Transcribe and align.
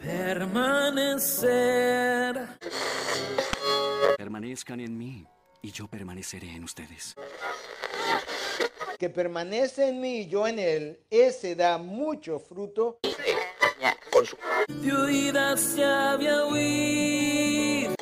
Permanecer. 0.00 1.48
Permanezcan 4.16 4.80
en 4.80 4.96
mí 4.98 5.26
y 5.62 5.70
yo 5.70 5.86
permaneceré 5.88 6.54
en 6.54 6.64
ustedes. 6.64 7.14
que 8.98 9.08
permanece 9.08 9.88
en 9.88 10.00
mí 10.00 10.22
y 10.22 10.28
yo 10.28 10.48
en 10.48 10.58
él, 10.58 11.00
ese 11.08 11.54
da 11.54 11.78
mucho 11.78 12.40
fruto, 12.40 12.98
vida 15.06 15.56
se 15.56 15.84
había 15.84 16.44
huido. 16.46 17.94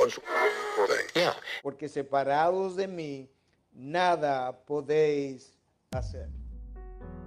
porque 1.63 1.89
separados 1.89 2.77
de 2.77 2.87
mí, 2.89 3.29
nada 3.73 4.65
podéis 4.65 5.53
hacer. 5.91 6.29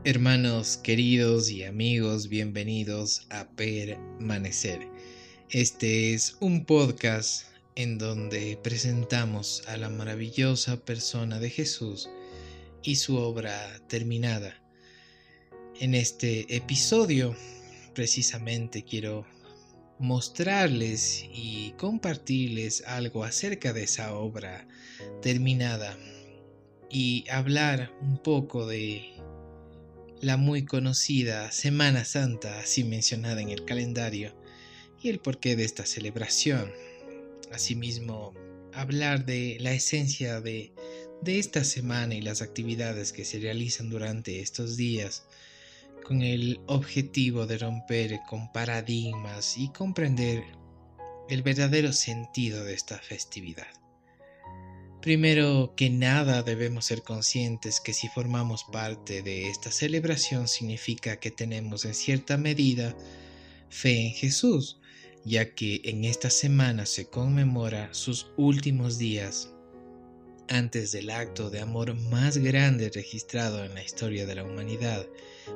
Hermanos 0.05 0.77
queridos 0.77 1.51
y 1.51 1.65
amigos, 1.65 2.29
bienvenidos 2.29 3.27
a 3.29 3.49
Permanecer. 3.49 4.87
Este 5.49 6.13
es 6.13 6.37
un 6.39 6.63
podcast 6.63 7.47
en 7.75 7.97
donde 7.97 8.57
presentamos 8.63 9.61
a 9.67 9.75
la 9.75 9.89
maravillosa 9.89 10.77
persona 10.85 11.37
de 11.41 11.49
Jesús 11.49 12.09
y 12.81 12.95
su 12.95 13.17
obra 13.17 13.81
terminada. 13.89 14.63
En 15.81 15.93
este 15.93 16.55
episodio 16.55 17.35
precisamente 17.93 18.85
quiero 18.85 19.25
mostrarles 19.99 21.25
y 21.33 21.71
compartirles 21.71 22.85
algo 22.87 23.25
acerca 23.25 23.73
de 23.73 23.83
esa 23.83 24.15
obra 24.15 24.65
terminada 25.21 25.97
y 26.89 27.29
hablar 27.29 27.91
un 28.01 28.17
poco 28.23 28.65
de 28.65 29.18
la 30.21 30.37
muy 30.37 30.65
conocida 30.65 31.51
Semana 31.51 32.03
Santa, 32.03 32.59
así 32.59 32.83
mencionada 32.83 33.41
en 33.41 33.49
el 33.49 33.65
calendario, 33.65 34.35
y 35.01 35.09
el 35.09 35.19
porqué 35.19 35.55
de 35.55 35.63
esta 35.63 35.85
celebración. 35.85 36.71
Asimismo, 37.51 38.33
hablar 38.73 39.25
de 39.25 39.57
la 39.59 39.71
esencia 39.71 40.41
de, 40.41 40.73
de 41.21 41.39
esta 41.39 41.63
semana 41.63 42.15
y 42.15 42.21
las 42.21 42.41
actividades 42.41 43.13
que 43.13 43.23
se 43.23 43.39
realizan 43.39 43.89
durante 43.89 44.41
estos 44.41 44.75
días, 44.75 45.25
con 46.03 46.21
el 46.21 46.59
objetivo 46.65 47.45
de 47.45 47.57
romper 47.57 48.19
con 48.27 48.51
paradigmas 48.51 49.57
y 49.57 49.69
comprender 49.69 50.43
el 51.29 51.43
verdadero 51.43 51.93
sentido 51.93 52.63
de 52.63 52.73
esta 52.73 52.97
festividad. 52.97 53.67
Primero 55.01 55.73
que 55.77 55.89
nada 55.89 56.43
debemos 56.43 56.85
ser 56.85 57.03
conscientes 57.03 57.79
que 57.79 57.93
si 57.93 58.09
formamos 58.09 58.65
parte 58.65 59.21
de 59.21 59.49
esta 59.49 59.71
celebración 59.71 60.49
significa 60.49 61.21
que 61.21 61.31
tenemos 61.31 61.85
en 61.85 61.93
cierta 61.93 62.35
medida 62.35 62.97
fe 63.69 64.07
en 64.07 64.11
Jesús, 64.11 64.81
ya 65.23 65.55
que 65.55 65.79
en 65.85 66.03
esta 66.03 66.29
semana 66.29 66.85
se 66.85 67.07
conmemora 67.07 67.93
sus 67.93 68.27
últimos 68.35 68.97
días 68.97 69.53
antes 70.49 70.91
del 70.91 71.11
acto 71.11 71.49
de 71.49 71.61
amor 71.61 71.95
más 71.95 72.37
grande 72.37 72.91
registrado 72.93 73.63
en 73.63 73.75
la 73.75 73.83
historia 73.83 74.25
de 74.25 74.35
la 74.35 74.43
humanidad, 74.43 75.07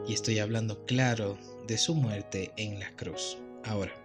y 0.07 0.13
estoy 0.13 0.39
hablando 0.39 0.85
claro 0.85 1.37
de 1.67 1.77
su 1.77 1.95
muerte 1.95 2.53
en 2.55 2.79
la 2.79 2.95
cruz. 2.95 3.37
Ahora, 3.65 4.02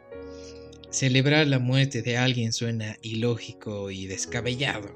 celebrar 0.91 1.47
la 1.47 1.59
muerte 1.59 2.03
de 2.03 2.17
alguien 2.17 2.53
suena 2.53 2.97
ilógico 3.03 3.91
y 3.91 4.07
descabellado. 4.07 4.95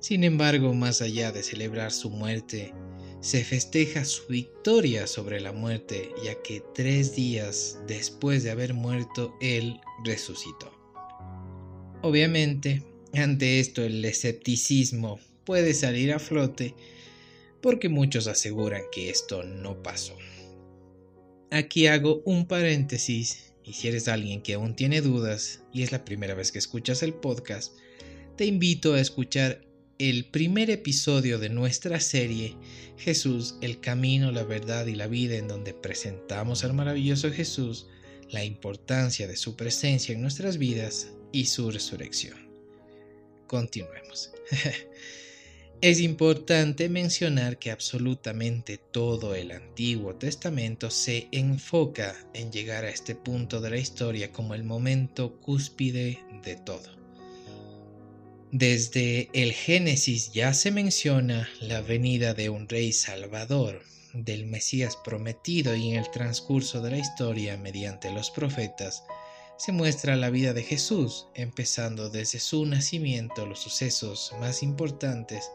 Sin 0.00 0.24
embargo, 0.24 0.74
más 0.74 1.00
allá 1.00 1.30
de 1.32 1.42
celebrar 1.42 1.92
su 1.92 2.10
muerte, 2.10 2.74
se 3.20 3.44
festeja 3.44 4.04
su 4.04 4.26
victoria 4.26 5.06
sobre 5.06 5.40
la 5.40 5.52
muerte, 5.52 6.10
ya 6.24 6.42
que 6.42 6.62
tres 6.74 7.14
días 7.14 7.78
después 7.86 8.42
de 8.42 8.50
haber 8.50 8.74
muerto, 8.74 9.34
Él 9.40 9.80
resucitó. 10.04 10.72
Obviamente, 12.02 12.82
ante 13.14 13.60
esto 13.60 13.84
el 13.84 14.04
escepticismo 14.04 15.20
puede 15.44 15.72
salir 15.74 16.12
a 16.12 16.18
flote 16.18 16.74
porque 17.60 17.88
muchos 17.88 18.26
aseguran 18.26 18.82
que 18.90 19.08
esto 19.08 19.44
no 19.44 19.82
pasó. 19.84 20.16
Aquí 21.52 21.86
hago 21.86 22.22
un 22.24 22.46
paréntesis 22.48 23.51
y 23.64 23.74
si 23.74 23.88
eres 23.88 24.08
alguien 24.08 24.42
que 24.42 24.54
aún 24.54 24.74
tiene 24.74 25.00
dudas 25.00 25.62
y 25.72 25.82
es 25.82 25.92
la 25.92 26.04
primera 26.04 26.34
vez 26.34 26.52
que 26.52 26.58
escuchas 26.58 27.02
el 27.02 27.14
podcast, 27.14 27.74
te 28.36 28.44
invito 28.44 28.94
a 28.94 29.00
escuchar 29.00 29.64
el 29.98 30.24
primer 30.24 30.70
episodio 30.70 31.38
de 31.38 31.48
nuestra 31.48 32.00
serie 32.00 32.56
Jesús, 32.96 33.56
el 33.60 33.80
camino, 33.80 34.32
la 34.32 34.42
verdad 34.42 34.86
y 34.86 34.94
la 34.94 35.06
vida 35.06 35.36
en 35.36 35.48
donde 35.48 35.74
presentamos 35.74 36.64
al 36.64 36.72
maravilloso 36.72 37.30
Jesús, 37.30 37.86
la 38.30 38.44
importancia 38.44 39.26
de 39.26 39.36
su 39.36 39.54
presencia 39.54 40.14
en 40.14 40.22
nuestras 40.22 40.58
vidas 40.58 41.08
y 41.30 41.46
su 41.46 41.70
resurrección. 41.70 42.38
Continuemos. 43.46 44.32
es 45.82 45.98
importante 45.98 46.88
mencionar 46.88 47.58
que 47.58 47.72
absolutamente 47.72 48.78
todo 48.78 49.34
el 49.34 49.50
Antiguo 49.50 50.14
Testamento 50.14 50.90
se 50.92 51.26
enfoca 51.32 52.14
en 52.34 52.52
llegar 52.52 52.84
a 52.84 52.90
este 52.90 53.16
punto 53.16 53.60
de 53.60 53.70
la 53.70 53.78
historia 53.78 54.30
como 54.30 54.54
el 54.54 54.62
momento 54.62 55.40
cúspide 55.40 56.20
de 56.44 56.54
todo. 56.54 56.88
Desde 58.52 59.28
el 59.32 59.52
Génesis 59.52 60.32
ya 60.32 60.54
se 60.54 60.70
menciona 60.70 61.48
la 61.60 61.80
venida 61.80 62.32
de 62.32 62.48
un 62.48 62.68
rey 62.68 62.92
salvador, 62.92 63.82
del 64.14 64.46
Mesías 64.46 64.96
prometido 65.02 65.74
y 65.74 65.90
en 65.90 65.98
el 65.98 66.08
transcurso 66.12 66.80
de 66.80 66.92
la 66.92 66.98
historia 66.98 67.56
mediante 67.56 68.12
los 68.12 68.30
profetas 68.30 69.02
se 69.56 69.72
muestra 69.72 70.14
la 70.14 70.30
vida 70.30 70.52
de 70.52 70.62
Jesús, 70.62 71.26
empezando 71.34 72.08
desde 72.08 72.38
su 72.38 72.66
nacimiento 72.66 73.46
los 73.46 73.58
sucesos 73.58 74.32
más 74.40 74.62
importantes 74.62 75.50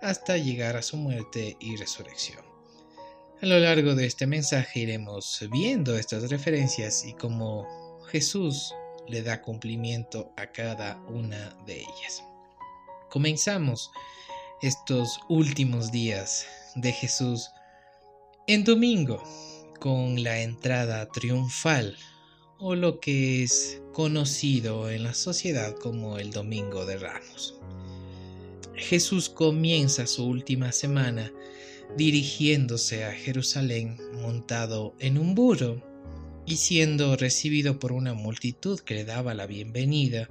hasta 0.00 0.36
llegar 0.36 0.76
a 0.76 0.82
su 0.82 0.96
muerte 0.96 1.56
y 1.60 1.76
resurrección. 1.76 2.44
A 3.40 3.46
lo 3.46 3.58
largo 3.58 3.94
de 3.94 4.06
este 4.06 4.26
mensaje 4.26 4.80
iremos 4.80 5.46
viendo 5.52 5.96
estas 5.96 6.28
referencias 6.28 7.04
y 7.04 7.12
cómo 7.12 7.66
Jesús 8.08 8.74
le 9.06 9.22
da 9.22 9.42
cumplimiento 9.42 10.32
a 10.36 10.48
cada 10.52 11.00
una 11.08 11.56
de 11.66 11.80
ellas. 11.80 12.22
Comenzamos 13.10 13.90
estos 14.60 15.20
últimos 15.28 15.92
días 15.92 16.46
de 16.74 16.92
Jesús 16.92 17.48
en 18.48 18.64
domingo 18.64 19.22
con 19.78 20.22
la 20.22 20.40
entrada 20.40 21.06
triunfal 21.08 21.96
o 22.58 22.74
lo 22.74 22.98
que 22.98 23.44
es 23.44 23.80
conocido 23.92 24.90
en 24.90 25.04
la 25.04 25.14
sociedad 25.14 25.74
como 25.76 26.18
el 26.18 26.32
Domingo 26.32 26.84
de 26.84 26.98
Ramos. 26.98 27.54
Jesús 28.78 29.28
comienza 29.28 30.06
su 30.06 30.24
última 30.24 30.72
semana 30.72 31.32
dirigiéndose 31.96 33.04
a 33.04 33.12
Jerusalén 33.12 33.98
montado 34.14 34.94
en 35.00 35.18
un 35.18 35.34
burro 35.34 35.82
y 36.46 36.56
siendo 36.56 37.16
recibido 37.16 37.78
por 37.78 37.92
una 37.92 38.14
multitud 38.14 38.78
que 38.80 38.94
le 38.94 39.04
daba 39.04 39.34
la 39.34 39.46
bienvenida, 39.46 40.28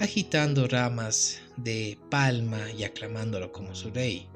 agitando 0.00 0.66
ramas 0.66 1.40
de 1.56 1.98
palma 2.10 2.70
y 2.76 2.84
aclamándolo 2.84 3.52
como 3.52 3.74
su 3.74 3.90
rey. 3.90 4.26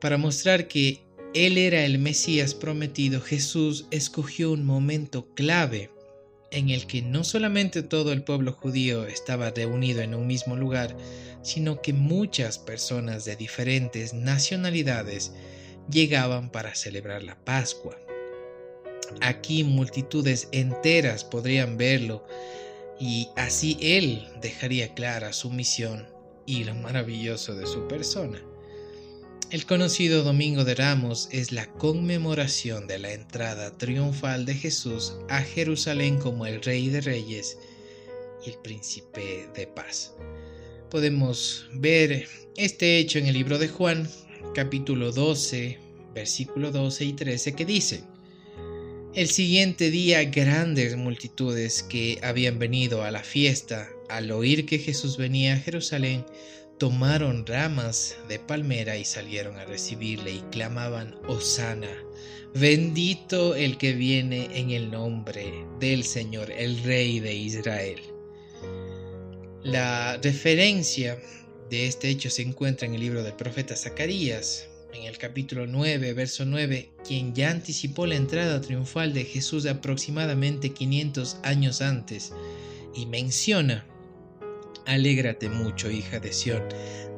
Para 0.00 0.18
mostrar 0.18 0.68
que 0.68 1.02
él 1.34 1.58
era 1.58 1.84
el 1.84 1.98
Mesías 1.98 2.54
prometido, 2.54 3.20
Jesús 3.20 3.86
escogió 3.90 4.52
un 4.52 4.64
momento 4.64 5.26
clave 5.34 5.90
en 6.50 6.70
el 6.70 6.86
que 6.86 7.02
no 7.02 7.24
solamente 7.24 7.82
todo 7.82 8.12
el 8.12 8.22
pueblo 8.22 8.52
judío 8.52 9.06
estaba 9.06 9.50
reunido 9.50 10.00
en 10.00 10.14
un 10.14 10.26
mismo 10.26 10.56
lugar, 10.56 10.96
sino 11.46 11.80
que 11.80 11.92
muchas 11.92 12.58
personas 12.58 13.24
de 13.24 13.36
diferentes 13.36 14.12
nacionalidades 14.12 15.32
llegaban 15.88 16.50
para 16.50 16.74
celebrar 16.74 17.22
la 17.22 17.36
Pascua. 17.44 17.96
Aquí 19.20 19.62
multitudes 19.62 20.48
enteras 20.50 21.22
podrían 21.22 21.76
verlo 21.76 22.26
y 22.98 23.28
así 23.36 23.78
él 23.80 24.26
dejaría 24.40 24.92
clara 24.94 25.32
su 25.32 25.50
misión 25.50 26.08
y 26.46 26.64
lo 26.64 26.74
maravilloso 26.74 27.54
de 27.54 27.66
su 27.66 27.86
persona. 27.86 28.42
El 29.52 29.66
conocido 29.66 30.24
Domingo 30.24 30.64
de 30.64 30.74
Ramos 30.74 31.28
es 31.30 31.52
la 31.52 31.66
conmemoración 31.74 32.88
de 32.88 32.98
la 32.98 33.12
entrada 33.12 33.70
triunfal 33.78 34.46
de 34.46 34.54
Jesús 34.54 35.14
a 35.28 35.42
Jerusalén 35.42 36.18
como 36.18 36.46
el 36.46 36.60
Rey 36.60 36.88
de 36.88 37.02
Reyes 37.02 37.56
y 38.44 38.50
el 38.50 38.58
Príncipe 38.58 39.48
de 39.54 39.68
Paz. 39.68 40.12
Podemos 40.90 41.68
ver 41.72 42.28
este 42.56 42.98
hecho 42.98 43.18
en 43.18 43.26
el 43.26 43.34
libro 43.34 43.58
de 43.58 43.66
Juan, 43.66 44.08
capítulo 44.54 45.10
12, 45.10 45.78
versículo 46.14 46.70
12 46.70 47.04
y 47.06 47.12
13, 47.12 47.54
que 47.54 47.64
dice, 47.64 48.04
El 49.12 49.28
siguiente 49.28 49.90
día 49.90 50.22
grandes 50.26 50.96
multitudes 50.96 51.82
que 51.82 52.20
habían 52.22 52.60
venido 52.60 53.02
a 53.02 53.10
la 53.10 53.24
fiesta, 53.24 53.88
al 54.08 54.30
oír 54.30 54.64
que 54.64 54.78
Jesús 54.78 55.16
venía 55.16 55.54
a 55.54 55.58
Jerusalén, 55.58 56.24
tomaron 56.78 57.44
ramas 57.44 58.16
de 58.28 58.38
palmera 58.38 58.96
y 58.96 59.04
salieron 59.04 59.58
a 59.58 59.64
recibirle 59.64 60.34
y 60.34 60.40
clamaban, 60.52 61.16
Osana, 61.26 61.90
bendito 62.54 63.56
el 63.56 63.76
que 63.76 63.92
viene 63.92 64.48
en 64.54 64.70
el 64.70 64.92
nombre 64.92 65.52
del 65.80 66.04
Señor, 66.04 66.48
el 66.52 66.80
Rey 66.84 67.18
de 67.18 67.34
Israel. 67.34 68.15
La 69.66 70.16
referencia 70.18 71.18
de 71.68 71.88
este 71.88 72.08
hecho 72.08 72.30
se 72.30 72.42
encuentra 72.42 72.86
en 72.86 72.94
el 72.94 73.00
libro 73.00 73.24
del 73.24 73.32
profeta 73.32 73.74
Zacarías, 73.74 74.68
en 74.94 75.02
el 75.02 75.18
capítulo 75.18 75.66
9, 75.66 76.12
verso 76.12 76.44
9, 76.44 76.90
quien 77.04 77.34
ya 77.34 77.50
anticipó 77.50 78.06
la 78.06 78.14
entrada 78.14 78.60
triunfal 78.60 79.12
de 79.12 79.24
Jesús 79.24 79.66
aproximadamente 79.66 80.70
500 80.70 81.38
años 81.42 81.82
antes, 81.82 82.32
y 82.94 83.06
menciona, 83.06 83.84
Alégrate 84.86 85.48
mucho, 85.48 85.90
hija 85.90 86.20
de 86.20 86.32
Sión, 86.32 86.62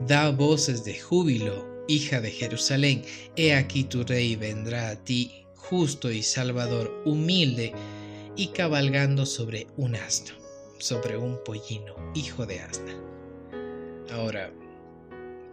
da 0.07 0.31
voces 0.31 0.87
de 0.87 0.99
júbilo, 0.99 1.85
hija 1.87 2.23
de 2.23 2.31
Jerusalén, 2.31 3.03
he 3.37 3.53
aquí 3.53 3.85
tu 3.85 4.05
rey 4.05 4.37
vendrá 4.37 4.89
a 4.89 5.05
ti, 5.05 5.45
justo 5.55 6.11
y 6.11 6.23
salvador, 6.23 7.03
humilde, 7.05 7.75
y 8.37 8.47
cabalgando 8.49 9.27
sobre 9.27 9.67
un 9.77 9.97
asno, 9.97 10.38
sobre 10.79 11.17
un 11.17 11.39
pollino, 11.45 11.95
hijo 12.15 12.47
de 12.47 12.61
asna. 12.61 12.95
Ahora, 14.11 14.53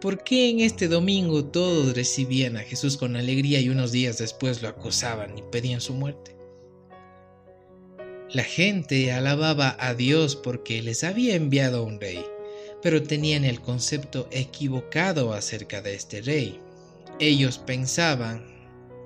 ¿Por 0.00 0.22
qué 0.22 0.50
en 0.50 0.60
este 0.60 0.88
domingo 0.88 1.46
todos 1.46 1.94
recibían 1.94 2.58
a 2.58 2.60
Jesús 2.60 2.98
con 2.98 3.16
alegría 3.16 3.60
y 3.60 3.70
unos 3.70 3.92
días 3.92 4.18
después 4.18 4.60
lo 4.60 4.68
acosaban 4.68 5.38
y 5.38 5.42
pedían 5.42 5.80
su 5.80 5.94
muerte? 5.94 6.36
La 8.30 8.44
gente 8.44 9.10
alababa 9.10 9.74
a 9.80 9.94
Dios 9.94 10.36
porque 10.36 10.82
les 10.82 11.02
había 11.02 11.34
enviado 11.34 11.82
un 11.82 11.98
rey, 11.98 12.22
pero 12.82 13.02
tenían 13.02 13.44
el 13.44 13.62
concepto 13.62 14.28
equivocado 14.30 15.32
acerca 15.32 15.80
de 15.80 15.94
este 15.94 16.20
rey. 16.20 16.60
Ellos 17.18 17.56
pensaban 17.56 18.44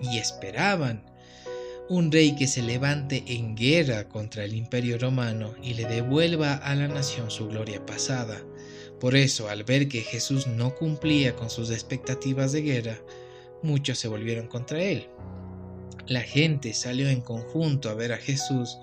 y 0.00 0.18
esperaban 0.18 1.04
un 1.90 2.10
rey 2.10 2.34
que 2.34 2.46
se 2.46 2.62
levante 2.62 3.22
en 3.26 3.54
guerra 3.54 4.08
contra 4.08 4.44
el 4.44 4.54
imperio 4.54 4.96
romano 4.96 5.54
y 5.62 5.74
le 5.74 5.84
devuelva 5.84 6.54
a 6.54 6.74
la 6.74 6.88
nación 6.88 7.30
su 7.30 7.48
gloria 7.48 7.84
pasada 7.84 8.40
por 9.00 9.16
eso, 9.16 9.48
al 9.48 9.64
ver 9.64 9.88
que 9.88 10.02
Jesús 10.02 10.46
no 10.46 10.74
cumplía 10.74 11.34
con 11.34 11.48
sus 11.48 11.70
expectativas 11.70 12.52
de 12.52 12.60
guerra, 12.60 12.98
muchos 13.62 13.98
se 13.98 14.08
volvieron 14.08 14.46
contra 14.46 14.82
él. 14.82 15.08
La 16.06 16.20
gente 16.20 16.74
salió 16.74 17.08
en 17.08 17.22
conjunto 17.22 17.88
a 17.88 17.94
ver 17.94 18.12
a 18.12 18.18
Jesús, 18.18 18.76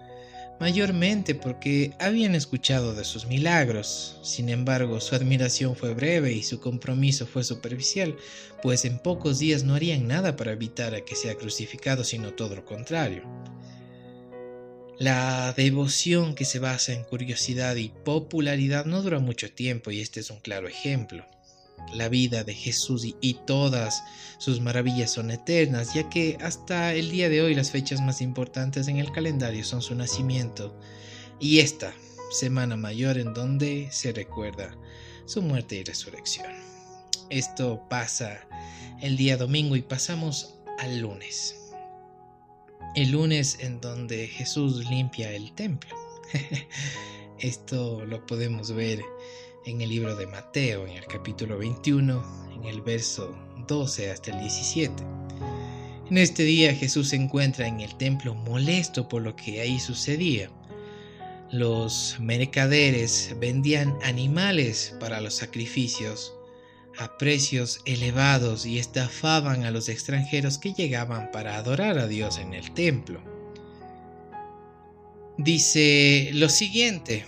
mayormente 0.59 1.35
porque 1.35 1.93
habían 1.99 2.35
escuchado 2.35 2.93
de 2.93 3.03
sus 3.03 3.25
milagros. 3.27 4.19
Sin 4.23 4.49
embargo, 4.49 4.99
su 4.99 5.15
admiración 5.15 5.75
fue 5.75 5.93
breve 5.93 6.33
y 6.33 6.43
su 6.43 6.59
compromiso 6.59 7.25
fue 7.27 7.43
superficial, 7.43 8.15
pues 8.61 8.85
en 8.85 8.99
pocos 8.99 9.39
días 9.39 9.63
no 9.63 9.75
harían 9.75 10.07
nada 10.07 10.35
para 10.35 10.53
evitar 10.53 10.95
a 10.95 11.01
que 11.01 11.15
sea 11.15 11.35
crucificado, 11.35 12.03
sino 12.03 12.33
todo 12.33 12.55
lo 12.55 12.65
contrario. 12.65 13.23
La 14.99 15.53
devoción 15.53 16.33
que 16.33 16.43
se 16.43 16.57
basa 16.57 16.91
en 16.91 17.03
curiosidad 17.03 17.75
y 17.75 17.89
popularidad 17.89 18.85
no 18.85 19.03
dura 19.03 19.19
mucho 19.19 19.51
tiempo 19.51 19.91
y 19.91 20.01
este 20.01 20.21
es 20.21 20.31
un 20.31 20.39
claro 20.39 20.67
ejemplo. 20.67 21.23
La 21.93 22.09
vida 22.09 22.43
de 22.43 22.53
Jesús 22.53 23.05
y, 23.21 23.33
todas 23.45 24.03
sus 24.37 24.59
maravillas 24.59 25.13
son 25.13 25.31
eternas, 25.31 25.93
ya 25.93 26.09
que 26.09 26.37
hasta 26.41 26.93
el 26.93 27.11
día 27.11 27.29
de 27.29 27.41
hoy 27.41 27.55
las 27.55 27.71
fechas 27.71 28.01
más 28.01 28.21
importantes 28.21 28.87
en 28.87 28.97
el 28.97 29.11
calendario 29.11 29.63
son 29.63 29.81
su 29.81 29.95
nacimiento 29.95 30.77
y 31.39 31.59
esta 31.59 31.93
Semana 32.31 32.75
Mayor 32.75 33.17
en 33.17 33.33
donde 33.33 33.87
se 33.91 34.11
recuerda 34.11 34.75
su 35.25 35.41
muerte 35.41 35.77
y 35.77 35.83
resurrección. 35.83 36.47
Esto 37.29 37.81
pasa 37.89 38.47
el 39.01 39.15
día 39.15 39.37
domingo 39.37 39.75
y 39.75 39.81
pasamos 39.81 40.55
al 40.79 40.99
lunes 40.99 41.57
el 42.97 43.11
lunes 43.11 43.57
en 43.59 43.79
donde 43.79 44.27
Jesús 44.27 44.89
limpia 44.89 45.31
el 45.31 45.53
templo. 45.53 45.95
Esto 47.39 48.03
lo 48.05 48.25
podemos 48.25 48.71
ver 48.71 49.03
en 49.67 49.81
el 49.81 49.89
libro 49.89 50.15
de 50.15 50.25
Mateo, 50.27 50.87
en 50.87 50.95
el 50.95 51.05
capítulo 51.07 51.57
21, 51.57 52.23
en 52.55 52.63
el 52.63 52.81
verso 52.81 53.37
12 53.67 54.11
hasta 54.11 54.31
el 54.31 54.39
17. 54.39 55.03
En 56.09 56.17
este 56.17 56.43
día 56.43 56.73
Jesús 56.73 57.09
se 57.09 57.17
encuentra 57.17 57.67
en 57.67 57.81
el 57.81 57.93
templo 57.97 58.33
molesto 58.33 59.09
por 59.09 59.21
lo 59.21 59.35
que 59.35 59.59
ahí 59.59 59.77
sucedía. 59.77 60.49
Los 61.51 62.15
mercaderes 62.21 63.35
vendían 63.41 63.97
animales 64.03 64.95
para 65.01 65.19
los 65.19 65.35
sacrificios 65.35 66.33
a 66.97 67.17
precios 67.17 67.81
elevados 67.83 68.65
y 68.65 68.79
estafaban 68.79 69.65
a 69.65 69.71
los 69.71 69.89
extranjeros 69.89 70.57
que 70.57 70.73
llegaban 70.73 71.29
para 71.31 71.57
adorar 71.57 71.99
a 71.99 72.07
Dios 72.07 72.37
en 72.37 72.53
el 72.53 72.73
templo. 72.73 73.21
Dice 75.37 76.29
lo 76.33 76.47
siguiente, 76.47 77.25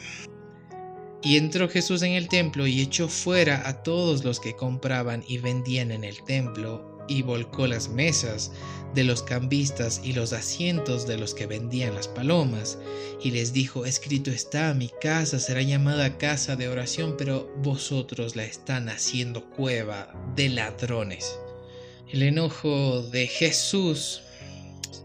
y 1.21 1.37
entró 1.37 1.67
Jesús 1.67 2.01
en 2.01 2.13
el 2.13 2.27
templo 2.27 2.67
y 2.67 2.81
echó 2.81 3.07
fuera 3.07 3.67
a 3.67 3.83
todos 3.83 4.23
los 4.23 4.39
que 4.39 4.55
compraban 4.55 5.23
y 5.27 5.37
vendían 5.37 5.91
en 5.91 6.03
el 6.03 6.23
templo 6.23 6.97
y 7.07 7.23
volcó 7.23 7.67
las 7.67 7.89
mesas 7.89 8.51
de 8.93 9.03
los 9.03 9.21
cambistas 9.23 10.01
y 10.03 10.13
los 10.13 10.31
asientos 10.33 11.07
de 11.07 11.17
los 11.17 11.33
que 11.33 11.47
vendían 11.47 11.95
las 11.95 12.07
palomas, 12.07 12.77
y 13.21 13.31
les 13.31 13.53
dijo, 13.53 13.85
escrito 13.85 14.31
está, 14.31 14.73
mi 14.73 14.89
casa 15.01 15.39
será 15.39 15.61
llamada 15.61 16.17
casa 16.17 16.55
de 16.55 16.67
oración, 16.67 17.15
pero 17.17 17.51
vosotros 17.57 18.35
la 18.35 18.45
están 18.45 18.89
haciendo 18.89 19.49
cueva 19.49 20.13
de 20.35 20.49
ladrones. 20.49 21.39
El 22.11 22.23
enojo 22.23 23.03
de 23.03 23.27
Jesús 23.27 24.21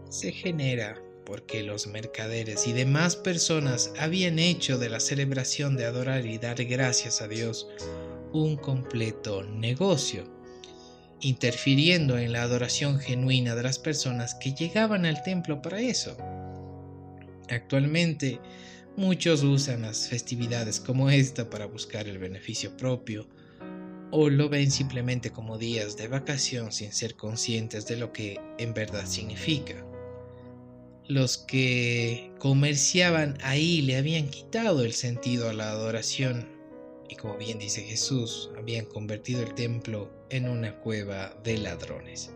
se 0.09 0.31
genera 0.31 0.99
porque 1.25 1.63
los 1.63 1.87
mercaderes 1.87 2.67
y 2.67 2.73
demás 2.73 3.15
personas 3.15 3.91
habían 3.99 4.39
hecho 4.39 4.77
de 4.77 4.89
la 4.89 4.99
celebración 4.99 5.75
de 5.75 5.85
adorar 5.85 6.25
y 6.25 6.37
dar 6.37 6.63
gracias 6.65 7.21
a 7.21 7.27
Dios 7.27 7.67
un 8.31 8.57
completo 8.57 9.43
negocio 9.43 10.35
interfiriendo 11.21 12.17
en 12.17 12.33
la 12.33 12.43
adoración 12.43 12.99
genuina 12.99 13.55
de 13.55 13.63
las 13.63 13.79
personas 13.79 14.35
que 14.35 14.53
llegaban 14.53 15.05
al 15.05 15.23
templo 15.23 15.61
para 15.61 15.79
eso. 15.79 16.15
Actualmente, 17.49 18.39
muchos 18.95 19.43
usan 19.43 19.83
las 19.83 20.07
festividades 20.07 20.79
como 20.79 21.09
esta 21.09 21.49
para 21.49 21.65
buscar 21.65 22.07
el 22.07 22.17
beneficio 22.17 22.75
propio 22.77 23.27
o 24.11 24.29
lo 24.29 24.49
ven 24.49 24.71
simplemente 24.71 25.31
como 25.31 25.57
días 25.57 25.97
de 25.97 26.07
vacación 26.07 26.71
sin 26.71 26.93
ser 26.93 27.15
conscientes 27.15 27.85
de 27.87 27.97
lo 27.97 28.13
que 28.13 28.39
en 28.57 28.73
verdad 28.73 29.05
significa. 29.05 29.84
Los 31.07 31.37
que 31.37 32.31
comerciaban 32.39 33.37
ahí 33.43 33.83
le 33.83 33.97
habían 33.97 34.27
quitado 34.27 34.83
el 34.83 34.93
sentido 34.93 35.49
a 35.49 35.53
la 35.53 35.69
adoración 35.69 36.55
y 37.09 37.15
como 37.15 37.37
bien 37.37 37.59
dice 37.59 37.83
Jesús, 37.83 38.49
habían 38.57 38.85
convertido 38.85 39.43
el 39.43 39.53
templo 39.53 40.11
en 40.29 40.49
una 40.49 40.79
cueva 40.79 41.39
de 41.43 41.57
ladrones. 41.57 42.31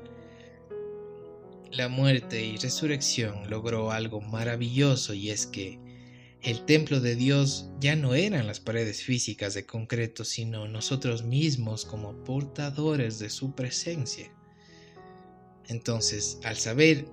La 1.72 1.88
muerte 1.90 2.46
y 2.46 2.58
resurrección 2.58 3.50
logró 3.50 3.92
algo 3.92 4.22
maravilloso 4.22 5.14
y 5.14 5.32
es 5.32 5.48
que 5.48 5.80
el 6.42 6.66
templo 6.66 7.00
de 7.00 7.16
Dios 7.16 7.70
ya 7.80 7.96
no 7.96 8.14
eran 8.14 8.48
las 8.48 8.60
paredes 8.60 9.04
físicas 9.04 9.54
de 9.56 9.66
concreto, 9.66 10.24
sino 10.24 10.68
nosotros 10.68 11.24
mismos 11.24 11.86
como 11.86 12.24
portadores 12.24 13.20
de 13.20 13.30
su 13.30 13.56
presencia. 13.56 14.32
Entonces, 15.68 16.40
al 16.44 16.56
saber 16.56 17.08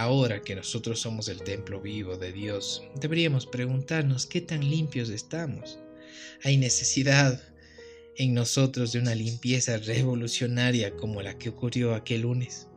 ahora 0.00 0.42
que 0.42 0.54
nosotros 0.54 1.00
somos 1.00 1.28
el 1.28 1.42
templo 1.42 1.80
vivo 1.80 2.16
de 2.16 2.32
Dios, 2.32 2.82
deberíamos 2.94 3.46
preguntarnos 3.46 4.26
qué 4.26 4.40
tan 4.40 4.60
limpios 4.68 5.08
estamos. 5.08 5.78
Hay 6.44 6.56
necesidad 6.56 7.40
en 8.16 8.34
nosotros 8.34 8.92
de 8.92 8.98
una 8.98 9.14
limpieza 9.14 9.76
revolucionaria 9.78 10.94
como 10.96 11.22
la 11.22 11.38
que 11.38 11.50
ocurrió 11.50 11.94
aquel 11.94 12.22
lunes. 12.22 12.68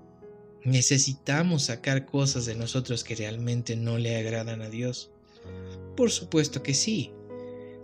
Necesitamos 0.64 1.64
sacar 1.64 2.06
cosas 2.06 2.46
de 2.46 2.56
nosotros 2.56 3.04
que 3.04 3.16
realmente 3.16 3.76
no 3.76 3.98
le 3.98 4.18
agradan 4.18 4.62
a 4.62 4.70
Dios. 4.70 5.12
Por 5.96 6.12
supuesto 6.12 6.64
que 6.64 6.74
sí. 6.74 7.12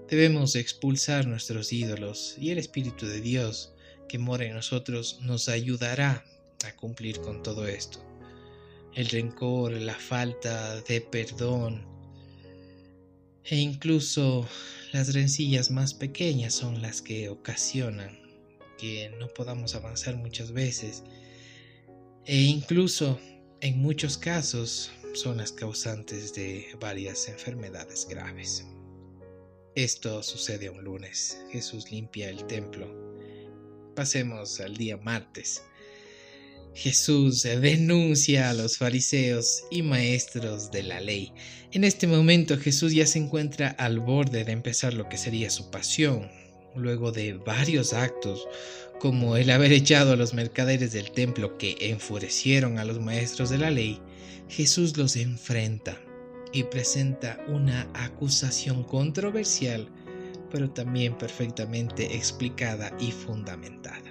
Debemos 0.09 0.55
expulsar 0.55 1.25
nuestros 1.25 1.73
ídolos 1.73 2.35
y 2.37 2.51
el 2.51 2.59
Espíritu 2.59 3.07
de 3.07 3.21
Dios 3.21 3.73
que 4.07 4.19
mora 4.19 4.45
en 4.45 4.53
nosotros 4.53 5.19
nos 5.21 5.49
ayudará 5.49 6.23
a 6.63 6.75
cumplir 6.75 7.19
con 7.21 7.41
todo 7.41 7.67
esto. 7.67 8.14
El 8.95 9.09
rencor, 9.09 9.73
la 9.73 9.93
falta 9.93 10.81
de 10.83 11.01
perdón 11.01 11.85
e 13.43 13.57
incluso 13.57 14.47
las 14.93 15.13
rencillas 15.13 15.69
más 15.69 15.93
pequeñas 15.93 16.53
son 16.53 16.81
las 16.81 17.01
que 17.01 17.27
ocasionan 17.27 18.17
que 18.77 19.11
no 19.19 19.27
podamos 19.27 19.75
avanzar 19.75 20.15
muchas 20.15 20.53
veces 20.53 21.03
e 22.25 22.37
incluso 22.37 23.19
en 23.59 23.79
muchos 23.79 24.17
casos 24.17 24.89
son 25.13 25.37
las 25.37 25.51
causantes 25.51 26.33
de 26.33 26.65
varias 26.79 27.27
enfermedades 27.27 28.07
graves. 28.09 28.65
Esto 29.75 30.23
sucede 30.23 30.69
un 30.69 30.85
lunes. 30.85 31.43
Jesús 31.51 31.91
limpia 31.91 32.29
el 32.29 32.47
templo. 32.47 32.87
Pasemos 33.93 34.61
al 34.61 34.77
día 34.77 34.95
martes. 34.95 35.61
Jesús 36.75 37.43
denuncia 37.43 38.49
a 38.49 38.53
los 38.53 38.77
fariseos 38.77 39.63
y 39.71 39.81
maestros 39.81 40.71
de 40.71 40.83
la 40.83 40.99
ley. 40.99 41.31
En 41.71 41.83
este 41.83 42.05
momento 42.05 42.57
Jesús 42.57 42.93
ya 42.93 43.07
se 43.07 43.17
encuentra 43.17 43.69
al 43.69 43.99
borde 43.99 44.43
de 44.43 44.51
empezar 44.51 44.93
lo 44.93 45.09
que 45.09 45.17
sería 45.17 45.49
su 45.49 45.71
pasión, 45.71 46.29
luego 46.75 47.11
de 47.11 47.33
varios 47.33 47.93
actos 47.93 48.47
como 48.99 49.35
el 49.35 49.49
haber 49.49 49.71
echado 49.71 50.13
a 50.13 50.15
los 50.15 50.33
mercaderes 50.33 50.93
del 50.93 51.11
templo 51.11 51.57
que 51.57 51.75
enfurecieron 51.79 52.79
a 52.79 52.85
los 52.85 52.99
maestros 52.99 53.49
de 53.49 53.57
la 53.57 53.69
ley, 53.69 53.99
Jesús 54.49 54.97
los 54.97 55.15
enfrenta 55.15 56.01
y 56.53 56.63
presenta 56.63 57.43
una 57.47 57.89
acusación 57.93 58.83
controversial, 58.83 59.89
pero 60.49 60.69
también 60.69 61.17
perfectamente 61.17 62.15
explicada 62.15 62.95
y 62.99 63.11
fundamentada. 63.11 64.04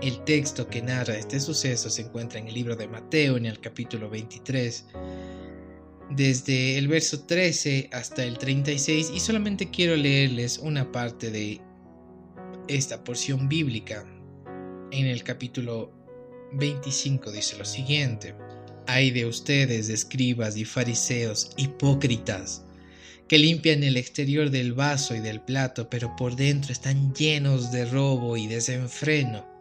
El 0.00 0.22
texto 0.22 0.68
que 0.68 0.80
narra 0.80 1.16
este 1.16 1.40
suceso 1.40 1.90
se 1.90 2.02
encuentra 2.02 2.38
en 2.38 2.46
el 2.46 2.54
libro 2.54 2.76
de 2.76 2.86
Mateo 2.86 3.36
en 3.36 3.46
el 3.46 3.58
capítulo 3.58 4.08
23, 4.08 4.84
desde 6.10 6.78
el 6.78 6.86
verso 6.86 7.24
13 7.24 7.90
hasta 7.92 8.22
el 8.22 8.38
36 8.38 9.10
y 9.12 9.18
solamente 9.18 9.70
quiero 9.70 9.96
leerles 9.96 10.58
una 10.58 10.92
parte 10.92 11.32
de 11.32 11.60
esta 12.68 13.02
porción 13.02 13.48
bíblica. 13.48 14.06
En 14.92 15.06
el 15.06 15.24
capítulo 15.24 15.92
25 16.52 17.32
dice 17.32 17.58
lo 17.58 17.64
siguiente, 17.64 18.36
hay 18.86 19.10
de 19.10 19.26
ustedes, 19.26 19.88
escribas 19.88 20.56
y 20.56 20.64
fariseos, 20.64 21.50
hipócritas, 21.56 22.62
que 23.26 23.36
limpian 23.36 23.82
el 23.82 23.96
exterior 23.96 24.50
del 24.50 24.74
vaso 24.74 25.16
y 25.16 25.18
del 25.18 25.40
plato, 25.40 25.90
pero 25.90 26.14
por 26.14 26.36
dentro 26.36 26.70
están 26.70 27.12
llenos 27.14 27.72
de 27.72 27.84
robo 27.84 28.36
y 28.36 28.46
desenfreno 28.46 29.57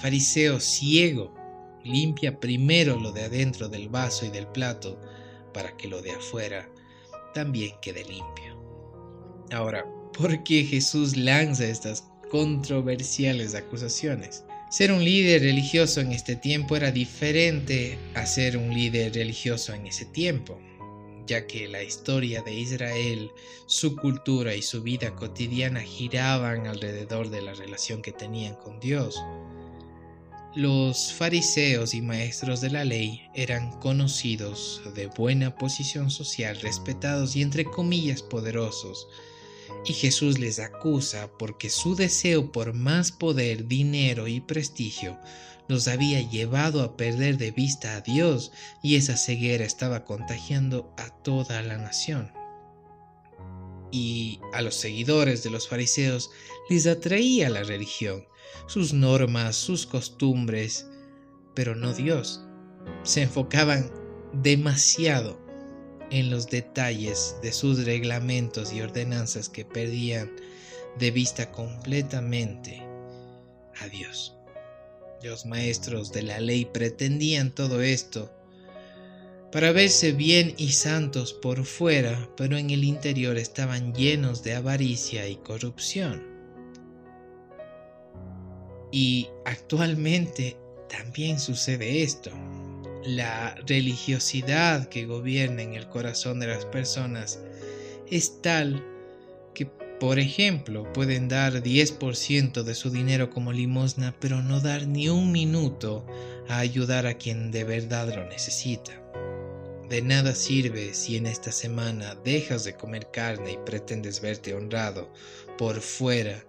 Fariseo 0.00 0.60
ciego, 0.60 1.34
limpia 1.84 2.38
primero 2.38 2.98
lo 2.98 3.12
de 3.12 3.22
adentro 3.22 3.68
del 3.68 3.88
vaso 3.88 4.26
y 4.26 4.30
del 4.30 4.46
plato 4.46 5.00
para 5.52 5.76
que 5.76 5.88
lo 5.88 6.02
de 6.02 6.12
afuera 6.12 6.68
también 7.34 7.72
quede 7.82 8.04
limpio. 8.04 8.58
Ahora, 9.50 9.84
¿por 10.16 10.42
qué 10.44 10.64
Jesús 10.64 11.16
lanza 11.16 11.64
estas 11.64 12.04
controversiales 12.30 13.54
acusaciones? 13.54 14.44
Ser 14.70 14.92
un 14.92 15.02
líder 15.02 15.42
religioso 15.42 16.00
en 16.00 16.12
este 16.12 16.36
tiempo 16.36 16.76
era 16.76 16.90
diferente 16.90 17.98
a 18.14 18.26
ser 18.26 18.58
un 18.58 18.74
líder 18.74 19.14
religioso 19.14 19.72
en 19.72 19.86
ese 19.86 20.04
tiempo, 20.04 20.60
ya 21.26 21.46
que 21.46 21.68
la 21.68 21.82
historia 21.82 22.42
de 22.42 22.52
Israel, 22.54 23.30
su 23.66 23.96
cultura 23.96 24.54
y 24.54 24.60
su 24.60 24.82
vida 24.82 25.14
cotidiana 25.14 25.80
giraban 25.80 26.66
alrededor 26.66 27.30
de 27.30 27.40
la 27.40 27.54
relación 27.54 28.02
que 28.02 28.12
tenían 28.12 28.56
con 28.56 28.78
Dios. 28.78 29.18
Los 30.58 31.12
fariseos 31.12 31.94
y 31.94 32.02
maestros 32.02 32.60
de 32.60 32.68
la 32.68 32.84
ley 32.84 33.30
eran 33.32 33.78
conocidos 33.78 34.82
de 34.96 35.06
buena 35.06 35.54
posición 35.54 36.10
social, 36.10 36.58
respetados 36.60 37.36
y 37.36 37.42
entre 37.42 37.64
comillas 37.64 38.24
poderosos, 38.24 39.06
y 39.86 39.92
Jesús 39.92 40.40
les 40.40 40.58
acusa 40.58 41.30
porque 41.38 41.70
su 41.70 41.94
deseo 41.94 42.50
por 42.50 42.74
más 42.74 43.12
poder, 43.12 43.68
dinero 43.68 44.26
y 44.26 44.40
prestigio 44.40 45.16
los 45.68 45.86
había 45.86 46.28
llevado 46.28 46.82
a 46.82 46.96
perder 46.96 47.38
de 47.38 47.52
vista 47.52 47.94
a 47.94 48.00
Dios 48.00 48.50
y 48.82 48.96
esa 48.96 49.16
ceguera 49.16 49.64
estaba 49.64 50.04
contagiando 50.04 50.92
a 50.96 51.10
toda 51.22 51.62
la 51.62 51.78
nación. 51.78 52.32
Y 53.92 54.40
a 54.52 54.62
los 54.62 54.74
seguidores 54.74 55.44
de 55.44 55.50
los 55.50 55.68
fariseos 55.68 56.32
les 56.68 56.88
atraía 56.88 57.48
la 57.48 57.62
religión, 57.62 58.26
sus 58.66 58.92
normas, 58.92 59.56
sus 59.56 59.86
costumbres, 59.86 60.86
pero 61.54 61.74
no 61.74 61.92
Dios. 61.92 62.42
Se 63.02 63.22
enfocaban 63.22 63.90
demasiado 64.32 65.38
en 66.10 66.30
los 66.30 66.46
detalles 66.46 67.36
de 67.42 67.52
sus 67.52 67.84
reglamentos 67.84 68.72
y 68.72 68.80
ordenanzas 68.80 69.48
que 69.48 69.64
perdían 69.64 70.30
de 70.98 71.10
vista 71.10 71.50
completamente 71.50 72.82
a 73.80 73.88
Dios. 73.88 74.34
Los 75.22 75.46
maestros 75.46 76.12
de 76.12 76.22
la 76.22 76.40
ley 76.40 76.64
pretendían 76.64 77.54
todo 77.54 77.82
esto 77.82 78.32
para 79.50 79.72
verse 79.72 80.12
bien 80.12 80.54
y 80.58 80.72
santos 80.72 81.32
por 81.32 81.64
fuera, 81.64 82.28
pero 82.36 82.58
en 82.58 82.70
el 82.70 82.84
interior 82.84 83.38
estaban 83.38 83.94
llenos 83.94 84.42
de 84.42 84.54
avaricia 84.54 85.26
y 85.26 85.36
corrupción. 85.36 86.37
Y 88.90 89.28
actualmente 89.44 90.56
también 90.88 91.38
sucede 91.38 92.02
esto. 92.02 92.30
La 93.04 93.54
religiosidad 93.66 94.88
que 94.88 95.06
gobierna 95.06 95.62
en 95.62 95.74
el 95.74 95.88
corazón 95.88 96.40
de 96.40 96.48
las 96.48 96.64
personas 96.64 97.38
es 98.10 98.40
tal 98.42 98.84
que, 99.54 99.66
por 99.66 100.18
ejemplo, 100.18 100.90
pueden 100.92 101.28
dar 101.28 101.62
10% 101.62 102.62
de 102.62 102.74
su 102.74 102.90
dinero 102.90 103.30
como 103.30 103.52
limosna, 103.52 104.14
pero 104.18 104.42
no 104.42 104.60
dar 104.60 104.86
ni 104.86 105.08
un 105.08 105.32
minuto 105.32 106.06
a 106.48 106.58
ayudar 106.58 107.06
a 107.06 107.14
quien 107.14 107.50
de 107.50 107.64
verdad 107.64 108.14
lo 108.14 108.24
necesita. 108.26 108.92
De 109.88 110.02
nada 110.02 110.34
sirve 110.34 110.92
si 110.92 111.16
en 111.16 111.26
esta 111.26 111.50
semana 111.50 112.14
dejas 112.16 112.64
de 112.64 112.74
comer 112.74 113.10
carne 113.10 113.52
y 113.52 113.58
pretendes 113.64 114.20
verte 114.20 114.52
honrado 114.52 115.10
por 115.56 115.80
fuera 115.80 116.44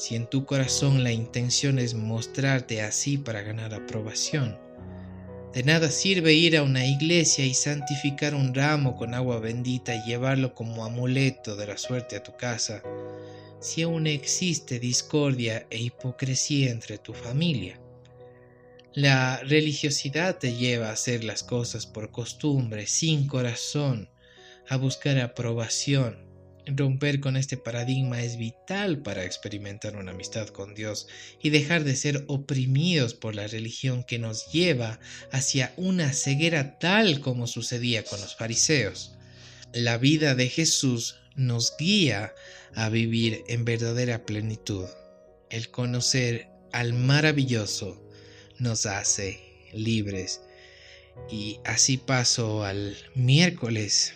si 0.00 0.16
en 0.16 0.26
tu 0.26 0.46
corazón 0.46 1.04
la 1.04 1.12
intención 1.12 1.78
es 1.78 1.92
mostrarte 1.92 2.80
así 2.80 3.18
para 3.18 3.42
ganar 3.42 3.74
aprobación. 3.74 4.58
De 5.52 5.62
nada 5.62 5.90
sirve 5.90 6.32
ir 6.32 6.56
a 6.56 6.62
una 6.62 6.86
iglesia 6.86 7.44
y 7.44 7.52
santificar 7.52 8.34
un 8.34 8.54
ramo 8.54 8.96
con 8.96 9.12
agua 9.12 9.40
bendita 9.40 9.94
y 9.94 10.02
llevarlo 10.08 10.54
como 10.54 10.86
amuleto 10.86 11.54
de 11.54 11.66
la 11.66 11.76
suerte 11.76 12.16
a 12.16 12.22
tu 12.22 12.34
casa, 12.34 12.82
si 13.60 13.82
aún 13.82 14.06
existe 14.06 14.78
discordia 14.78 15.66
e 15.68 15.76
hipocresía 15.76 16.70
entre 16.70 16.96
tu 16.96 17.12
familia. 17.12 17.78
La 18.94 19.40
religiosidad 19.40 20.38
te 20.38 20.54
lleva 20.54 20.88
a 20.88 20.92
hacer 20.92 21.24
las 21.24 21.42
cosas 21.42 21.84
por 21.84 22.10
costumbre, 22.10 22.86
sin 22.86 23.26
corazón, 23.26 24.08
a 24.66 24.78
buscar 24.78 25.18
aprobación, 25.18 26.29
Romper 26.76 27.20
con 27.20 27.36
este 27.36 27.56
paradigma 27.56 28.22
es 28.22 28.36
vital 28.36 29.02
para 29.02 29.24
experimentar 29.24 29.96
una 29.96 30.12
amistad 30.12 30.48
con 30.48 30.74
Dios 30.74 31.08
y 31.42 31.50
dejar 31.50 31.84
de 31.84 31.96
ser 31.96 32.24
oprimidos 32.28 33.14
por 33.14 33.34
la 33.34 33.46
religión 33.46 34.04
que 34.04 34.18
nos 34.18 34.50
lleva 34.52 35.00
hacia 35.32 35.72
una 35.76 36.12
ceguera 36.12 36.78
tal 36.78 37.20
como 37.20 37.46
sucedía 37.46 38.04
con 38.04 38.20
los 38.20 38.36
fariseos. 38.36 39.16
La 39.72 39.98
vida 39.98 40.34
de 40.34 40.48
Jesús 40.48 41.16
nos 41.36 41.76
guía 41.78 42.34
a 42.74 42.88
vivir 42.88 43.42
en 43.48 43.64
verdadera 43.64 44.24
plenitud. 44.24 44.86
El 45.50 45.70
conocer 45.70 46.48
al 46.72 46.92
maravilloso 46.92 48.00
nos 48.58 48.86
hace 48.86 49.40
libres. 49.72 50.40
Y 51.30 51.58
así 51.64 51.96
paso 51.96 52.64
al 52.64 52.96
miércoles 53.14 54.14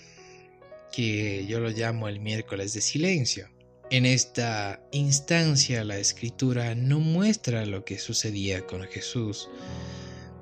que 0.94 1.44
yo 1.46 1.60
lo 1.60 1.70
llamo 1.70 2.08
el 2.08 2.20
miércoles 2.20 2.72
de 2.72 2.80
silencio. 2.80 3.48
En 3.90 4.06
esta 4.06 4.80
instancia 4.92 5.84
la 5.84 5.98
escritura 5.98 6.74
no 6.74 7.00
muestra 7.00 7.66
lo 7.66 7.84
que 7.84 7.98
sucedía 7.98 8.66
con 8.66 8.82
Jesús. 8.84 9.48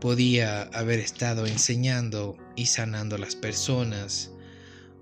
Podía 0.00 0.62
haber 0.62 1.00
estado 1.00 1.47
enseñando 1.47 2.37
y 2.56 2.66
sanando 2.66 3.16
a 3.16 3.18
las 3.18 3.35
personas, 3.35 4.30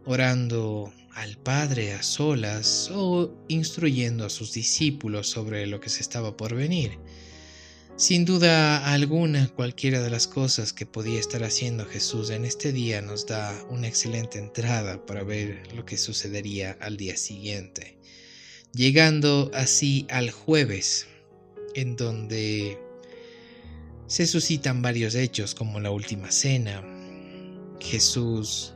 orando 0.05 0.93
al 1.15 1.37
Padre 1.37 1.95
a 1.95 2.03
solas 2.03 2.91
o 2.95 3.35
instruyendo 3.49 4.27
a 4.27 4.31
sus 4.31 4.53
discípulos 4.53 5.29
sobre 5.29 5.67
lo 5.67 5.81
que 5.81 5.91
se 5.91 6.01
estaba 6.01 6.37
por 6.37 6.55
venir. 6.55 6.99
Sin 8.01 8.25
duda 8.25 8.95
alguna, 8.95 9.49
cualquiera 9.49 10.01
de 10.01 10.09
las 10.09 10.27
cosas 10.27 10.73
que 10.73 10.87
podía 10.87 11.21
estar 11.21 11.45
haciendo 11.45 11.85
Jesús 11.85 12.31
en 12.31 12.47
este 12.47 12.73
día 12.73 13.03
nos 13.03 13.27
da 13.27 13.55
una 13.69 13.89
excelente 13.89 14.39
entrada 14.39 15.05
para 15.05 15.23
ver 15.23 15.71
lo 15.75 15.85
que 15.85 15.99
sucedería 15.99 16.79
al 16.81 16.97
día 16.97 17.19
siguiente, 17.19 17.99
llegando 18.73 19.51
así 19.53 20.07
al 20.09 20.31
jueves, 20.31 21.09
en 21.75 21.95
donde 21.97 22.79
se 24.07 24.27
suscitan 24.27 24.81
varios 24.81 25.15
hechos 25.15 25.55
como 25.55 25.79
la 25.79 25.91
última 25.91 26.31
cena, 26.31 26.83
Jesús 27.81 28.73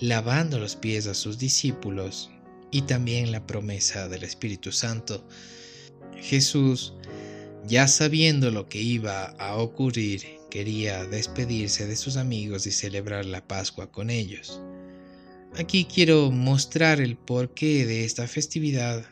lavando 0.00 0.58
los 0.58 0.76
pies 0.76 1.06
a 1.08 1.14
sus 1.14 1.36
discípulos 1.36 2.30
y 2.70 2.80
también 2.80 3.32
la 3.32 3.46
promesa 3.46 4.08
del 4.08 4.22
Espíritu 4.22 4.72
Santo. 4.72 5.28
Jesús 6.16 6.94
ya 7.66 7.86
sabiendo 7.88 8.50
lo 8.50 8.68
que 8.68 8.80
iba 8.80 9.26
a 9.38 9.56
ocurrir, 9.56 10.22
quería 10.50 11.04
despedirse 11.04 11.86
de 11.86 11.96
sus 11.96 12.16
amigos 12.16 12.66
y 12.66 12.72
celebrar 12.72 13.24
la 13.24 13.46
Pascua 13.46 13.90
con 13.90 14.10
ellos. 14.10 14.60
Aquí 15.56 15.84
quiero 15.84 16.30
mostrar 16.30 17.00
el 17.00 17.16
porqué 17.16 17.86
de 17.86 18.04
esta 18.04 18.26
festividad 18.26 19.04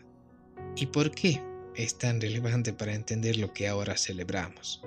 y 0.76 0.86
por 0.86 1.10
qué 1.10 1.42
es 1.76 1.98
tan 1.98 2.20
relevante 2.20 2.72
para 2.72 2.94
entender 2.94 3.36
lo 3.36 3.52
que 3.52 3.68
ahora 3.68 3.96
celebramos. 3.96 4.82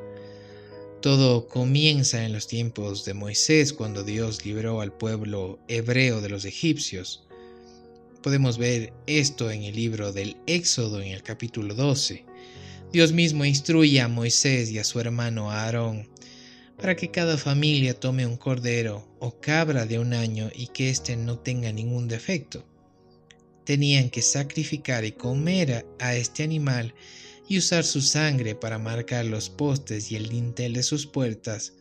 Todo 1.01 1.47
comienza 1.47 2.25
en 2.25 2.31
los 2.31 2.47
tiempos 2.47 3.03
de 3.03 3.13
Moisés, 3.13 3.73
cuando 3.73 4.03
Dios 4.03 4.45
libró 4.45 4.79
al 4.79 4.93
pueblo 4.93 5.59
hebreo 5.67 6.21
de 6.21 6.29
los 6.29 6.45
egipcios. 6.45 7.27
Podemos 8.21 8.57
ver 8.57 8.93
esto 9.05 9.51
en 9.51 9.63
el 9.63 9.75
libro 9.75 10.13
del 10.13 10.37
Éxodo, 10.47 11.01
en 11.01 11.09
el 11.09 11.21
capítulo 11.21 11.75
12. 11.75 12.25
Dios 12.93 13.11
mismo 13.11 13.43
instruye 13.43 14.01
a 14.01 14.07
Moisés 14.07 14.69
y 14.69 14.77
a 14.77 14.83
su 14.83 14.99
hermano 14.99 15.49
Aarón 15.49 16.07
para 16.77 16.95
que 16.95 17.09
cada 17.09 17.39
familia 17.39 17.99
tome 17.99 18.27
un 18.27 18.37
cordero 18.37 19.07
o 19.17 19.39
cabra 19.39 19.87
de 19.87 19.97
un 19.97 20.13
año 20.13 20.51
y 20.53 20.67
que 20.67 20.91
éste 20.91 21.17
no 21.17 21.39
tenga 21.39 21.71
ningún 21.71 22.07
defecto. 22.07 22.63
Tenían 23.65 24.11
que 24.11 24.21
sacrificar 24.21 25.05
y 25.05 25.13
comer 25.13 25.87
a 25.97 26.15
este 26.15 26.43
animal 26.43 26.93
y 27.49 27.57
usar 27.57 27.83
su 27.83 27.99
sangre 27.99 28.53
para 28.53 28.77
marcar 28.77 29.25
los 29.25 29.49
postes 29.49 30.11
y 30.11 30.15
el 30.15 30.29
dintel 30.29 30.73
de 30.73 30.83
sus 30.83 31.07
puertas, 31.07 31.73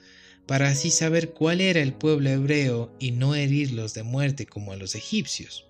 para 0.46 0.68
así 0.68 0.90
saber 0.90 1.34
cuál 1.34 1.60
era 1.60 1.82
el 1.82 1.92
pueblo 1.92 2.30
hebreo 2.30 2.90
y 2.98 3.10
no 3.10 3.34
herirlos 3.34 3.92
de 3.92 4.02
muerte 4.02 4.46
como 4.46 4.72
a 4.72 4.76
los 4.76 4.94
egipcios. 4.94 5.66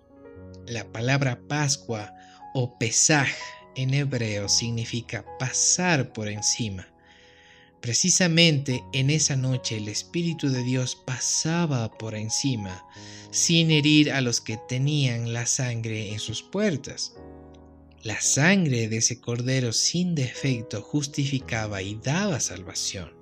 La 0.68 0.92
palabra 0.92 1.40
Pascua 1.48 2.14
o 2.54 2.78
Pesaj 2.78 3.28
en 3.76 3.94
hebreo 3.94 4.48
significa 4.48 5.24
pasar 5.38 6.12
por 6.12 6.28
encima. 6.28 6.86
Precisamente 7.80 8.84
en 8.92 9.10
esa 9.10 9.34
noche 9.36 9.76
el 9.76 9.88
Espíritu 9.88 10.48
de 10.50 10.62
Dios 10.62 10.96
pasaba 11.04 11.90
por 11.98 12.14
encima, 12.14 12.86
sin 13.32 13.72
herir 13.72 14.12
a 14.12 14.20
los 14.20 14.40
que 14.40 14.56
tenían 14.68 15.32
la 15.32 15.46
sangre 15.46 16.12
en 16.12 16.20
sus 16.20 16.42
puertas. 16.42 17.14
La 18.04 18.20
sangre 18.20 18.88
de 18.88 18.98
ese 18.98 19.20
cordero 19.20 19.72
sin 19.72 20.14
defecto 20.14 20.80
justificaba 20.80 21.82
y 21.82 21.96
daba 21.96 22.38
salvación. 22.40 23.12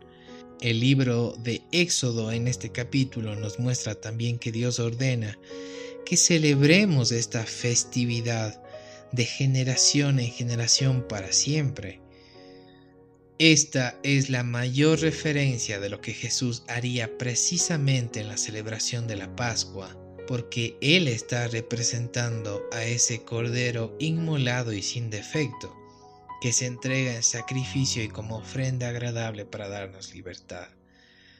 El 0.61 0.81
libro 0.81 1.35
de 1.39 1.63
Éxodo 1.73 2.31
en 2.33 2.47
este 2.47 2.71
capítulo 2.71 3.35
nos 3.37 3.59
muestra 3.59 3.95
también 3.95 4.39
que 4.39 4.53
Dios 4.53 4.79
ordena 4.79 5.39
que 6.05 6.19
celebremos 6.19 7.13
esta 7.13 7.45
festividad 7.45 8.63
de 9.13 9.25
generación 9.25 10.21
en 10.21 10.31
generación 10.31 11.07
para 11.09 11.33
siempre. 11.33 12.01
Esta 13.39 13.99
es 14.03 14.29
la 14.31 14.43
mayor 14.43 15.01
referencia 15.01 15.81
de 15.81 15.89
lo 15.89 16.01
que 16.01 16.13
Jesús 16.13 16.63
haría 16.69 17.17
precisamente 17.17 18.21
en 18.21 18.29
la 18.29 18.37
celebración 18.37 19.07
de 19.07 19.17
la 19.17 19.35
Pascua 19.35 19.97
porque 20.31 20.77
Él 20.81 21.09
está 21.09 21.49
representando 21.49 22.63
a 22.71 22.85
ese 22.85 23.25
Cordero 23.25 23.97
inmolado 23.99 24.73
y 24.73 24.81
sin 24.81 25.11
defecto, 25.11 25.77
que 26.41 26.53
se 26.53 26.67
entrega 26.67 27.17
en 27.17 27.25
sacrificio 27.25 28.01
y 28.05 28.07
como 28.07 28.37
ofrenda 28.37 28.91
agradable 28.91 29.45
para 29.45 29.69
darnos 29.69 30.15
libertad. 30.15 30.69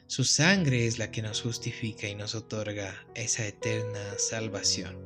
Su 0.07 0.25
sangre 0.25 0.87
es 0.87 0.99
la 0.99 1.09
que 1.09 1.21
nos 1.21 1.41
justifica 1.41 2.09
y 2.09 2.15
nos 2.15 2.35
otorga 2.35 3.05
esa 3.15 3.47
eterna 3.47 4.01
salvación. 4.17 4.97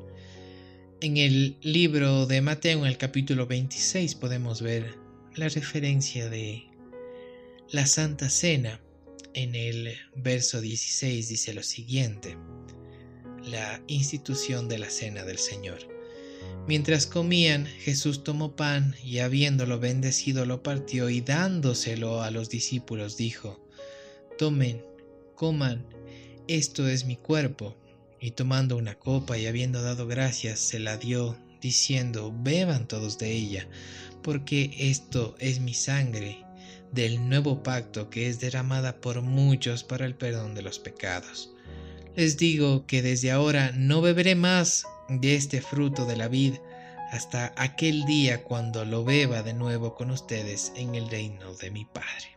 En 1.06 1.18
el 1.18 1.56
libro 1.62 2.26
de 2.26 2.42
Mateo, 2.42 2.80
en 2.80 2.88
el 2.88 2.98
capítulo 2.98 3.46
26, 3.46 4.16
podemos 4.16 4.64
ver 4.64 4.98
la 5.36 5.48
referencia 5.50 6.32
de 6.32 6.64
la 7.70 7.86
Santa 7.86 8.28
Cena. 8.28 8.82
En 9.36 9.54
el 9.54 9.96
verso 10.16 10.62
16 10.62 11.30
dice 11.30 11.54
lo 11.54 11.62
siguiente 11.62 12.36
la 13.44 13.84
institución 13.86 14.68
de 14.68 14.80
la 14.80 14.90
cena 14.90 15.24
del 15.26 15.38
Señor. 15.38 15.78
Mientras 16.68 17.06
comían, 17.06 17.68
Jesús 17.68 18.24
tomó 18.24 18.56
pan 18.56 18.96
y 19.04 19.20
habiéndolo 19.20 19.80
bendecido 19.80 20.48
lo 20.48 20.64
partió 20.64 21.12
y 21.12 21.22
dándoselo 21.22 22.24
a 22.24 22.32
los 22.32 22.50
discípulos 22.50 23.16
dijo, 23.16 23.64
Tomen, 24.40 24.82
coman, 25.36 25.86
esto 26.48 26.88
es 26.88 27.06
mi 27.06 27.16
cuerpo. 27.16 27.78
Y 28.26 28.32
tomando 28.32 28.76
una 28.76 28.96
copa 28.96 29.38
y 29.38 29.46
habiendo 29.46 29.84
dado 29.84 30.08
gracias, 30.08 30.60
se 30.60 30.80
la 30.80 30.98
dio, 30.98 31.38
diciendo, 31.62 32.34
Beban 32.36 32.88
todos 32.88 33.20
de 33.20 33.32
ella, 33.32 33.68
porque 34.24 34.72
esto 34.80 35.36
es 35.38 35.60
mi 35.60 35.76
sangre 35.76 36.44
del 36.92 37.30
nuevo 37.30 37.62
pacto 37.62 38.10
que 38.10 38.28
es 38.28 38.40
derramada 38.40 39.00
por 39.00 39.22
muchos 39.22 39.84
para 39.84 40.08
el 40.08 40.16
perdón 40.16 40.56
de 40.56 40.64
los 40.64 40.80
pecados. 40.80 41.54
Les 42.16 42.36
digo 42.36 42.88
que 42.88 43.04
desde 43.04 43.30
ahora 43.30 43.72
no 43.76 44.02
beberé 44.02 44.34
más 44.34 44.88
de 45.08 45.36
este 45.36 45.62
fruto 45.62 46.08
de 46.08 46.18
la 46.18 46.28
vid 46.28 46.56
hasta 47.12 47.54
aquel 47.56 48.06
día 48.06 48.44
cuando 48.44 48.86
lo 48.86 49.04
beba 49.04 49.44
de 49.44 49.54
nuevo 49.54 49.94
con 49.94 50.10
ustedes 50.10 50.74
en 50.76 50.96
el 50.96 51.12
reino 51.12 51.54
de 51.54 51.70
mi 51.70 51.86
Padre. 51.86 52.35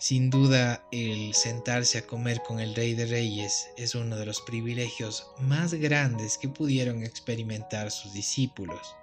Sin 0.00 0.30
duda, 0.30 0.84
el 0.90 1.34
sentarse 1.34 1.98
a 1.98 2.06
comer 2.06 2.42
con 2.42 2.58
el 2.58 2.74
Rey 2.74 2.94
de 2.94 3.06
Reyes 3.06 3.68
es 3.76 3.94
uno 3.94 4.16
de 4.16 4.26
los 4.26 4.40
privilegios 4.40 5.28
más 5.38 5.74
grandes 5.74 6.38
que 6.38 6.48
pudieron 6.48 7.04
experimentar 7.04 7.92
sus 7.92 8.12
discípulos. 8.12 8.96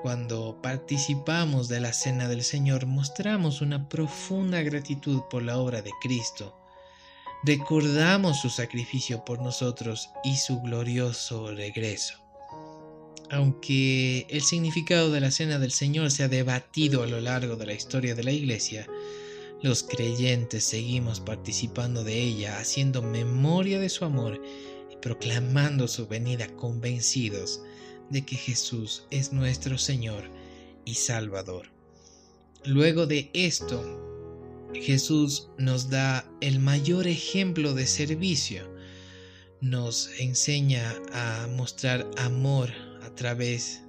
Cuando 0.00 0.62
participamos 0.62 1.68
de 1.68 1.80
la 1.80 1.92
cena 1.92 2.28
del 2.28 2.44
Señor 2.44 2.86
mostramos 2.86 3.60
una 3.60 3.88
profunda 3.88 4.62
gratitud 4.62 5.22
por 5.28 5.42
la 5.42 5.58
obra 5.58 5.82
de 5.82 5.90
Cristo 6.00 6.56
recordamos 7.44 8.40
su 8.40 8.48
sacrificio 8.48 9.24
por 9.24 9.40
nosotros 9.40 10.10
y 10.24 10.36
su 10.36 10.60
glorioso 10.60 11.54
regreso. 11.54 12.20
Aunque 13.30 14.26
el 14.30 14.42
significado 14.42 15.10
de 15.10 15.20
la 15.20 15.30
cena 15.30 15.58
del 15.58 15.72
Señor 15.72 16.10
se 16.10 16.24
ha 16.24 16.28
debatido 16.28 17.02
a 17.02 17.06
lo 17.06 17.20
largo 17.20 17.56
de 17.56 17.66
la 17.66 17.74
historia 17.74 18.14
de 18.14 18.24
la 18.24 18.32
Iglesia, 18.32 18.86
los 19.64 19.82
creyentes 19.82 20.62
seguimos 20.62 21.20
participando 21.20 22.04
de 22.04 22.20
ella, 22.20 22.58
haciendo 22.58 23.00
memoria 23.00 23.80
de 23.80 23.88
su 23.88 24.04
amor 24.04 24.38
y 24.92 24.96
proclamando 24.96 25.88
su 25.88 26.06
venida 26.06 26.48
convencidos 26.48 27.62
de 28.10 28.26
que 28.26 28.36
Jesús 28.36 29.04
es 29.10 29.32
nuestro 29.32 29.78
Señor 29.78 30.24
y 30.84 30.96
Salvador. 30.96 31.70
Luego 32.66 33.06
de 33.06 33.30
esto, 33.32 34.68
Jesús 34.74 35.48
nos 35.56 35.88
da 35.88 36.30
el 36.42 36.58
mayor 36.58 37.06
ejemplo 37.06 37.72
de 37.72 37.86
servicio. 37.86 38.70
Nos 39.62 40.10
enseña 40.18 40.94
a 41.14 41.48
mostrar 41.56 42.06
amor 42.18 42.70
a 43.02 43.14
través 43.14 43.80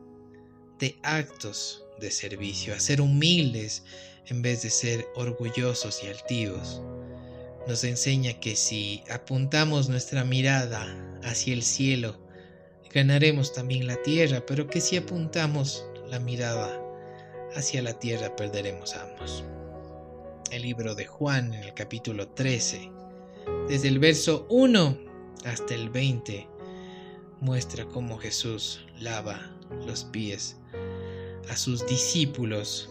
de 0.80 0.98
actos 1.04 1.84
de 2.00 2.12
servicio, 2.12 2.74
a 2.74 2.80
ser 2.80 3.02
humildes 3.02 3.84
en 4.28 4.42
vez 4.42 4.62
de 4.64 4.70
ser 4.70 5.08
orgullosos 5.16 6.04
y 6.04 6.08
altivos. 6.08 6.82
Nos 7.68 7.84
enseña 7.84 8.40
que 8.40 8.56
si 8.56 9.04
apuntamos 9.10 9.90
nuestra 9.90 10.24
mirada 10.24 10.86
hacia 11.24 11.54
el 11.54 11.64
cielo, 11.64 12.20
ganaremos 12.94 13.54
también 13.54 13.88
la 13.88 14.02
tierra, 14.04 14.46
pero 14.46 14.68
que 14.68 14.82
si 14.82 14.98
apuntamos 14.98 15.86
la 16.08 16.20
mirada 16.20 16.82
hacia 17.56 17.82
la 17.82 17.98
tierra, 18.00 18.36
perderemos 18.36 18.94
ambos 18.96 19.44
el 20.52 20.62
libro 20.62 20.96
de 20.96 21.06
Juan 21.06 21.54
en 21.54 21.64
el 21.64 21.74
capítulo 21.74 22.28
13, 22.30 22.90
desde 23.68 23.88
el 23.88 24.00
verso 24.00 24.46
1 24.50 24.98
hasta 25.44 25.74
el 25.74 25.90
20, 25.90 26.48
muestra 27.42 27.86
cómo 27.86 28.18
Jesús 28.18 28.86
lava 29.00 29.54
los 29.86 30.06
pies 30.06 30.58
a 31.50 31.58
sus 31.58 31.86
discípulos 31.88 32.90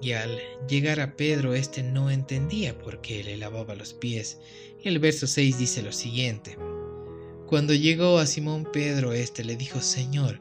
y 0.00 0.12
al 0.12 0.38
llegar 0.68 1.00
a 1.00 1.16
Pedro 1.16 1.54
éste 1.54 1.82
no 1.82 2.10
entendía 2.10 2.78
por 2.78 3.00
qué 3.00 3.24
le 3.24 3.36
lavaba 3.36 3.74
los 3.74 3.94
pies. 3.94 4.38
El 4.82 4.98
verso 4.98 5.26
6 5.26 5.58
dice 5.58 5.82
lo 5.82 5.92
siguiente. 5.92 6.56
Cuando 7.46 7.74
llegó 7.74 8.18
a 8.18 8.26
Simón 8.26 8.68
Pedro, 8.72 9.12
éste 9.12 9.44
le 9.44 9.56
dijo, 9.56 9.80
Señor, 9.80 10.40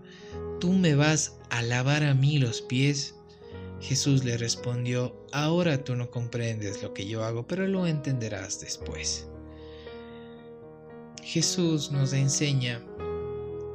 ¿tú 0.59 0.73
me 0.73 0.95
vas 0.95 1.37
a 1.49 1.61
lavar 1.61 2.03
a 2.03 2.13
mí 2.13 2.37
los 2.37 2.61
pies? 2.61 3.15
Jesús 3.79 4.23
le 4.23 4.37
respondió, 4.37 5.15
ahora 5.31 5.83
tú 5.83 5.95
no 5.95 6.09
comprendes 6.09 6.81
lo 6.83 6.93
que 6.93 7.07
yo 7.07 7.23
hago, 7.23 7.47
pero 7.47 7.67
lo 7.67 7.87
entenderás 7.87 8.59
después. 8.59 9.27
Jesús 11.23 11.91
nos 11.91 12.13
enseña 12.13 12.81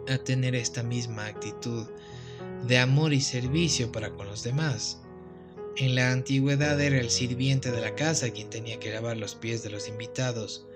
a 0.09 0.19
tener 0.19 0.55
esta 0.55 0.83
misma 0.83 1.27
actitud 1.27 1.87
de 2.67 2.79
amor 2.79 3.13
y 3.13 3.21
servicio 3.21 3.93
para 3.93 4.11
con 4.11 4.27
los 4.27 4.43
demás. 4.43 5.02
En 5.77 5.95
la 5.95 6.13
antigüedad 6.13 6.79
era 6.81 7.01
el 7.01 7.09
sirviente 7.09 7.71
de 7.71 7.81
la 7.81 7.95
casa 7.95 8.31
quien 8.31 8.51
tenía 8.51 8.79
que 8.79 8.93
lavar 8.93 9.17
los 9.17 9.35
pies 9.35 9.63
de 9.63 9.71
los 9.71 9.89
invitados, 9.89 10.67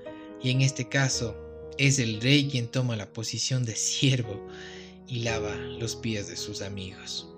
y 0.42 0.50
en 0.50 0.62
este 0.62 0.88
caso 0.88 1.36
es 1.76 1.98
el 1.98 2.20
rey 2.20 2.48
quien 2.48 2.68
toma 2.68 2.96
la 2.96 3.12
posición 3.12 3.66
de 3.66 3.76
siervo 3.76 4.46
y 5.06 5.20
lava 5.20 5.54
los 5.54 5.96
pies 5.96 6.28
de 6.28 6.36
sus 6.36 6.62
amigos. 6.62 7.28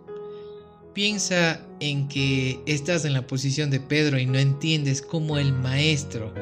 Piensa 0.94 1.66
en 1.80 2.08
que 2.08 2.60
estás 2.66 3.04
en 3.04 3.12
la 3.12 3.26
posición 3.26 3.70
de 3.70 3.80
Pedro 3.80 4.18
y 4.18 4.26
no 4.26 4.38
entiendes 4.38 5.02
cómo 5.02 5.36
el 5.36 5.52
maestro 5.52 6.32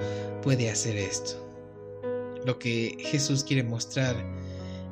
puede 0.42 0.70
hacer 0.70 0.98
esto. 0.98 1.42
Lo 2.44 2.58
que 2.58 2.96
Jesús 3.00 3.42
quiere 3.42 3.62
mostrar 3.62 4.16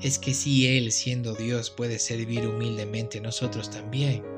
es 0.00 0.18
que 0.18 0.32
si 0.34 0.66
Él 0.66 0.90
siendo 0.90 1.34
Dios 1.34 1.70
puede 1.70 1.98
servir 1.98 2.46
humildemente 2.46 3.20
nosotros 3.20 3.70
también. 3.70 4.33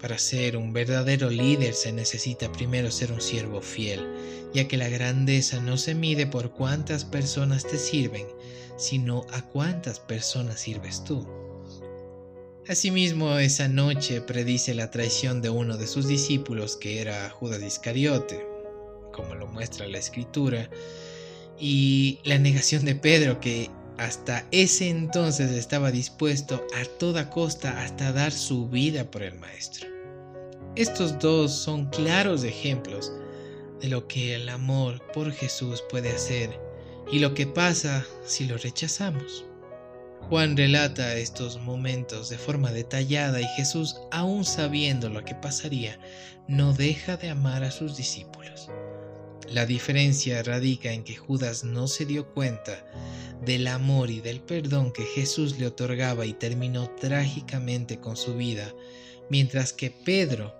Para 0.00 0.16
ser 0.18 0.56
un 0.56 0.72
verdadero 0.72 1.28
líder 1.28 1.74
se 1.74 1.92
necesita 1.92 2.52
primero 2.52 2.90
ser 2.90 3.10
un 3.10 3.20
siervo 3.20 3.60
fiel, 3.60 4.06
ya 4.54 4.68
que 4.68 4.76
la 4.76 4.88
grandeza 4.88 5.60
no 5.60 5.76
se 5.76 5.94
mide 5.94 6.26
por 6.26 6.52
cuántas 6.52 7.04
personas 7.04 7.64
te 7.64 7.78
sirven, 7.78 8.26
sino 8.76 9.26
a 9.32 9.42
cuántas 9.42 9.98
personas 9.98 10.60
sirves 10.60 11.02
tú. 11.02 11.26
Asimismo, 12.68 13.38
esa 13.38 13.66
noche 13.66 14.20
predice 14.20 14.74
la 14.74 14.90
traición 14.90 15.42
de 15.42 15.50
uno 15.50 15.76
de 15.76 15.86
sus 15.86 16.06
discípulos, 16.06 16.76
que 16.76 17.00
era 17.00 17.28
Judas 17.30 17.62
Iscariote, 17.62 18.46
como 19.12 19.34
lo 19.34 19.46
muestra 19.46 19.88
la 19.88 19.98
escritura, 19.98 20.70
y 21.58 22.20
la 22.24 22.38
negación 22.38 22.84
de 22.84 22.94
Pedro, 22.94 23.40
que 23.40 23.70
hasta 23.98 24.46
ese 24.52 24.88
entonces 24.88 25.50
estaba 25.50 25.90
dispuesto 25.90 26.64
a 26.76 26.84
toda 26.98 27.30
costa 27.30 27.82
hasta 27.82 28.12
dar 28.12 28.32
su 28.32 28.68
vida 28.68 29.10
por 29.10 29.22
el 29.22 29.34
Maestro. 29.38 29.88
Estos 30.76 31.18
dos 31.18 31.52
son 31.52 31.86
claros 31.90 32.44
ejemplos 32.44 33.12
de 33.80 33.88
lo 33.88 34.06
que 34.06 34.34
el 34.34 34.48
amor 34.48 35.02
por 35.12 35.32
Jesús 35.32 35.82
puede 35.90 36.10
hacer 36.10 36.58
y 37.10 37.18
lo 37.18 37.34
que 37.34 37.46
pasa 37.46 38.06
si 38.24 38.46
lo 38.46 38.56
rechazamos. 38.56 39.44
Juan 40.28 40.56
relata 40.56 41.16
estos 41.16 41.58
momentos 41.58 42.28
de 42.28 42.38
forma 42.38 42.70
detallada 42.70 43.40
y 43.40 43.46
Jesús, 43.56 43.96
aún 44.10 44.44
sabiendo 44.44 45.08
lo 45.08 45.24
que 45.24 45.34
pasaría, 45.34 45.98
no 46.46 46.72
deja 46.72 47.16
de 47.16 47.30
amar 47.30 47.64
a 47.64 47.70
sus 47.70 47.96
discípulos. 47.96 48.68
La 49.50 49.64
diferencia 49.64 50.42
radica 50.42 50.92
en 50.92 51.04
que 51.04 51.16
Judas 51.16 51.64
no 51.64 51.88
se 51.88 52.04
dio 52.04 52.32
cuenta 52.34 52.84
del 53.44 53.66
amor 53.66 54.10
y 54.10 54.20
del 54.20 54.40
perdón 54.42 54.92
que 54.92 55.04
Jesús 55.04 55.58
le 55.58 55.66
otorgaba 55.66 56.26
y 56.26 56.34
terminó 56.34 56.90
trágicamente 56.96 57.98
con 57.98 58.16
su 58.16 58.36
vida, 58.36 58.74
mientras 59.30 59.72
que 59.72 59.90
Pedro, 59.90 60.54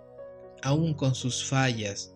aun 0.63 0.95
con 0.95 1.15
sus 1.15 1.45
fallas, 1.45 2.15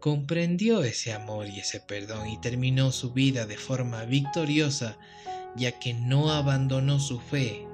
comprendió 0.00 0.82
ese 0.82 1.12
amor 1.12 1.46
y 1.46 1.60
ese 1.60 1.78
perdón 1.78 2.28
y 2.28 2.40
terminó 2.40 2.90
su 2.90 3.12
vida 3.12 3.46
de 3.46 3.56
forma 3.56 4.04
victoriosa, 4.04 4.98
ya 5.54 5.78
que 5.78 5.94
no 5.94 6.32
abandonó 6.32 6.98
su 6.98 7.20
fe 7.20 7.64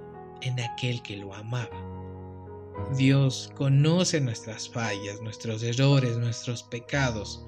en 0.42 0.60
aquel 0.60 1.00
que 1.02 1.16
lo 1.16 1.32
amaba. 1.32 1.88
Dios 2.94 3.50
conoce 3.54 4.20
nuestras 4.20 4.68
fallas, 4.68 5.22
nuestros 5.22 5.62
errores, 5.62 6.18
nuestros 6.18 6.62
pecados, 6.62 7.44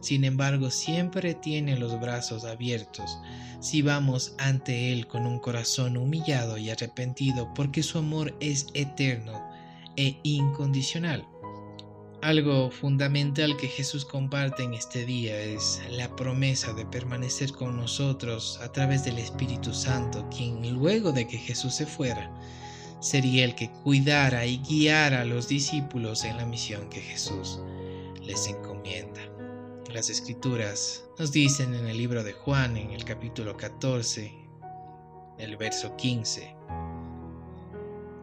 sin 0.00 0.24
embargo, 0.24 0.70
siempre 0.70 1.34
tiene 1.34 1.76
los 1.76 2.00
brazos 2.00 2.44
abiertos 2.44 3.18
si 3.60 3.82
vamos 3.82 4.34
ante 4.38 4.92
Él 4.92 5.06
con 5.06 5.26
un 5.26 5.38
corazón 5.38 5.96
humillado 5.96 6.56
y 6.56 6.70
arrepentido, 6.70 7.52
porque 7.54 7.82
su 7.82 7.98
amor 7.98 8.34
es 8.40 8.66
eterno 8.74 9.32
e 9.96 10.18
incondicional. 10.22 11.26
Algo 12.22 12.70
fundamental 12.70 13.56
que 13.56 13.66
Jesús 13.66 14.04
comparte 14.04 14.62
en 14.62 14.74
este 14.74 15.06
día 15.06 15.38
es 15.40 15.80
la 15.90 16.14
promesa 16.16 16.72
de 16.74 16.84
permanecer 16.84 17.52
con 17.52 17.76
nosotros 17.76 18.58
a 18.62 18.70
través 18.72 19.04
del 19.04 19.18
Espíritu 19.18 19.72
Santo, 19.72 20.28
quien 20.28 20.74
luego 20.74 21.12
de 21.12 21.26
que 21.26 21.38
Jesús 21.38 21.74
se 21.74 21.86
fuera, 21.86 22.30
sería 23.00 23.44
el 23.44 23.54
que 23.54 23.70
cuidara 23.70 24.44
y 24.44 24.58
guiara 24.58 25.22
a 25.22 25.24
los 25.24 25.48
discípulos 25.48 26.24
en 26.24 26.36
la 26.36 26.44
misión 26.44 26.90
que 26.90 27.00
Jesús 27.00 27.58
les 28.22 28.46
encomienda. 28.48 29.09
Las 29.92 30.08
escrituras 30.08 31.04
nos 31.18 31.32
dicen 31.32 31.74
en 31.74 31.88
el 31.88 31.98
libro 31.98 32.22
de 32.22 32.32
Juan, 32.32 32.76
en 32.76 32.92
el 32.92 33.04
capítulo 33.04 33.56
14, 33.56 34.32
el 35.36 35.56
verso 35.56 35.96
15, 35.96 36.54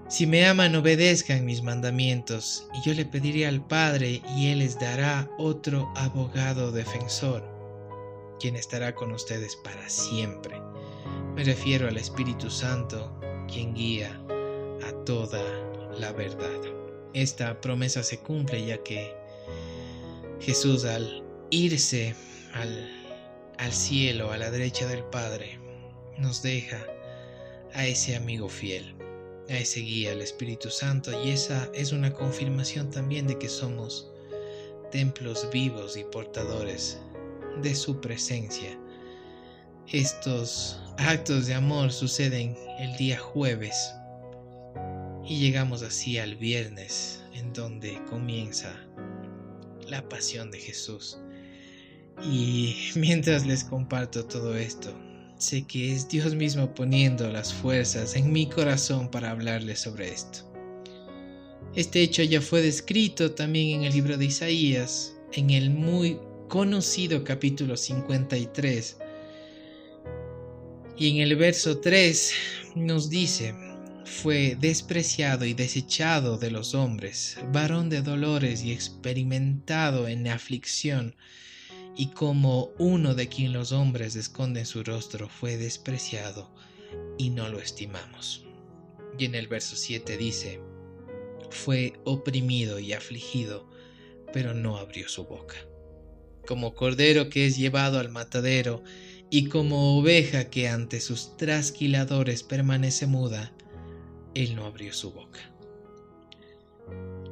Si 0.07 0.25
me 0.25 0.47
aman, 0.47 0.73
obedezcan 0.77 1.45
mis 1.45 1.61
mandamientos, 1.61 2.69
y 2.73 2.87
yo 2.87 2.93
le 2.93 3.03
pediré 3.05 3.47
al 3.47 3.67
Padre, 3.67 4.21
y 4.37 4.47
Él 4.47 4.59
les 4.59 4.79
dará 4.79 5.29
otro 5.37 5.91
abogado 5.97 6.71
defensor, 6.71 7.43
quien 8.39 8.55
estará 8.55 8.95
con 8.95 9.11
ustedes 9.11 9.57
para 9.57 9.89
siempre. 9.89 10.61
Me 11.35 11.43
refiero 11.43 11.89
al 11.89 11.97
Espíritu 11.97 12.49
Santo, 12.49 13.19
quien 13.51 13.73
guía 13.73 14.17
a 14.87 14.93
toda 15.03 15.43
la 15.99 16.13
verdad. 16.13 16.61
Esta 17.13 17.59
promesa 17.59 18.03
se 18.03 18.19
cumple 18.19 18.65
ya 18.65 18.81
que 18.83 19.13
Jesús 20.39 20.85
al 20.85 21.26
irse 21.49 22.15
al, 22.53 23.71
cielo, 23.71 24.31
a 24.31 24.37
la 24.37 24.51
derecha 24.51 24.87
del 24.87 25.03
Padre, 25.05 25.59
nos 26.17 26.41
deja 26.41 26.85
a 27.73 27.85
ese 27.85 28.15
amigo 28.15 28.49
fiel, 28.49 28.95
a 29.49 29.57
ese 29.57 29.81
guía, 29.81 30.11
el 30.11 30.21
Espíritu 30.21 30.69
Santo, 30.69 31.11
y 31.23 31.29
esa 31.29 31.69
es 31.73 31.91
una 31.91 32.13
confirmación 32.13 32.89
también 32.89 33.27
de 33.27 33.37
que 33.37 33.49
somos 33.49 34.11
templos 34.91 35.49
vivos 35.51 35.97
y 35.97 36.03
portadores 36.05 36.99
de 37.61 37.75
su 37.75 37.99
presencia. 37.99 38.77
Estos 39.87 40.81
actos 40.97 41.47
de 41.47 41.53
amor 41.53 41.91
suceden 41.91 42.57
el 42.79 42.95
día 42.97 43.19
jueves 43.19 43.93
y 45.25 45.39
llegamos 45.39 45.81
así 45.81 46.17
al 46.17 46.35
viernes 46.35 47.23
en 47.33 47.53
donde 47.53 48.01
comienza 48.09 48.75
la 49.87 50.07
pasión 50.07 50.51
de 50.51 50.59
Jesús. 50.59 51.17
Y 52.23 52.75
mientras 52.95 53.45
les 53.45 53.63
comparto 53.63 54.25
todo 54.25 54.55
esto, 54.55 54.93
sé 55.37 55.63
que 55.63 55.93
es 55.93 56.07
Dios 56.07 56.35
mismo 56.35 56.73
poniendo 56.73 57.29
las 57.29 57.53
fuerzas 57.53 58.15
en 58.15 58.31
mi 58.31 58.47
corazón 58.47 59.09
para 59.09 59.31
hablarles 59.31 59.79
sobre 59.79 60.09
esto. 60.09 60.39
Este 61.75 62.01
hecho 62.01 62.23
ya 62.23 62.41
fue 62.41 62.61
descrito 62.61 63.33
también 63.33 63.79
en 63.79 63.85
el 63.85 63.93
libro 63.93 64.17
de 64.17 64.25
Isaías, 64.25 65.15
en 65.33 65.51
el 65.51 65.69
muy 65.69 66.17
conocido 66.47 67.23
capítulo 67.23 67.77
53. 67.77 68.97
Y 70.97 71.09
en 71.11 71.17
el 71.17 71.35
verso 71.35 71.79
3 71.79 72.33
nos 72.75 73.09
dice, 73.09 73.53
fue 74.05 74.57
despreciado 74.59 75.45
y 75.45 75.53
desechado 75.53 76.37
de 76.37 76.49
los 76.49 76.73
hombres, 76.73 77.37
varón 77.51 77.89
de 77.89 78.01
dolores 78.01 78.63
y 78.63 78.71
experimentado 78.71 80.07
en 80.07 80.27
aflicción, 80.27 81.15
y 81.97 82.07
como 82.11 82.71
uno 82.77 83.15
de 83.15 83.27
quien 83.27 83.53
los 83.53 83.71
hombres 83.71 84.15
esconden 84.15 84.67
su 84.67 84.83
rostro 84.83 85.27
fue 85.27 85.57
despreciado 85.57 86.49
y 87.17 87.31
no 87.31 87.49
lo 87.49 87.59
estimamos. 87.59 88.45
Y 89.17 89.25
en 89.25 89.33
el 89.33 89.47
verso 89.47 89.75
7 89.75 90.15
dice, 90.15 90.61
fue 91.49 91.93
oprimido 92.05 92.77
y 92.77 92.93
afligido, 92.93 93.67
pero 94.31 94.53
no 94.53 94.77
abrió 94.77 95.09
su 95.09 95.25
boca. 95.25 95.55
Como 96.45 96.75
cordero 96.75 97.29
que 97.29 97.47
es 97.47 97.57
llevado 97.57 97.99
al 97.99 98.09
matadero, 98.09 98.83
y 99.29 99.47
como 99.47 99.97
oveja 99.97 100.49
que 100.49 100.69
ante 100.69 101.01
sus 101.01 101.35
trasquiladores 101.35 102.43
permanece 102.43 103.07
muda, 103.07 103.51
él 104.35 104.55
no 104.55 104.65
abrió 104.65 104.93
su 104.93 105.11
boca. 105.11 105.39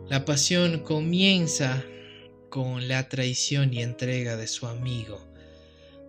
La 0.09 0.25
pasión 0.25 0.79
comienza 0.79 1.85
con 2.55 2.87
la 2.87 3.09
traición 3.09 3.73
y 3.73 3.81
entrega 3.81 4.37
de 4.37 4.47
su 4.47 4.65
amigo, 4.65 5.19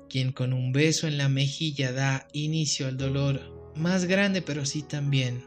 quien 0.09 0.31
con 0.31 0.53
un 0.53 0.71
beso 0.71 1.09
en 1.09 1.19
la 1.19 1.29
mejilla 1.29 1.91
da 1.91 2.29
inicio 2.33 2.87
al 2.87 2.97
dolor 2.97 3.73
más 3.75 4.05
grande, 4.05 4.43
pero 4.43 4.65
sí 4.65 4.83
también 4.83 5.43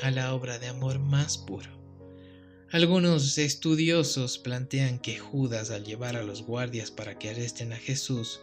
a 0.00 0.10
la 0.10 0.32
obra 0.32 0.58
de 0.58 0.68
amor 0.68 1.00
más 1.00 1.36
puro. 1.36 1.68
Algunos 2.70 3.36
estudiosos 3.36 4.38
plantean 4.38 5.00
que 5.00 5.18
Judas 5.18 5.70
al 5.70 5.84
llevar 5.84 6.16
a 6.16 6.22
los 6.22 6.44
guardias 6.44 6.90
para 6.90 7.18
que 7.18 7.28
arresten 7.28 7.74
a 7.74 7.76
Jesús, 7.76 8.40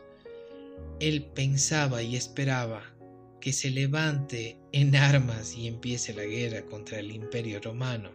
él 1.00 1.26
pensaba 1.34 2.04
y 2.04 2.16
esperaba 2.16 2.84
que 3.42 3.52
se 3.52 3.72
levante 3.72 4.60
en 4.74 4.96
armas 4.96 5.56
y 5.58 5.66
empiece 5.66 6.14
la 6.14 6.26
guerra 6.26 6.68
contra 6.68 7.00
el 7.00 7.10
imperio 7.10 7.60
romano. 7.60 8.12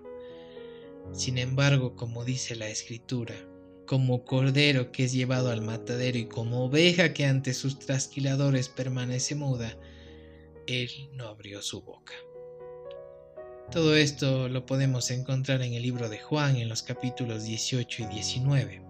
Sin 1.13 1.39
embargo, 1.39 1.97
como 1.97 2.25
dice 2.25 2.55
la 2.55 2.69
escritura, 2.69 3.35
como 3.89 4.23
cordero 4.25 4.93
que 4.93 5.05
es 5.05 5.13
llevado 5.13 5.51
al 5.51 5.63
matadero 5.63 6.19
y 6.19 6.27
como 6.27 6.67
oveja 6.67 7.15
que 7.15 7.25
ante 7.25 7.55
sus 7.55 7.79
trasquiladores 7.79 8.69
permanece 8.69 9.35
muda, 9.35 9.75
él 10.67 10.91
no 11.15 11.27
abrió 11.27 11.63
su 11.63 11.81
boca. 11.81 12.13
Todo 13.73 13.97
esto 13.97 14.51
lo 14.51 14.67
podemos 14.67 15.11
encontrar 15.11 15.63
en 15.63 15.73
el 15.73 15.83
libro 15.83 16.11
de 16.11 16.19
Juan 16.19 16.57
en 16.57 16.69
los 16.69 16.83
capítulos 16.83 17.45
18 17.45 18.03
y 18.03 18.07
19. 18.07 18.83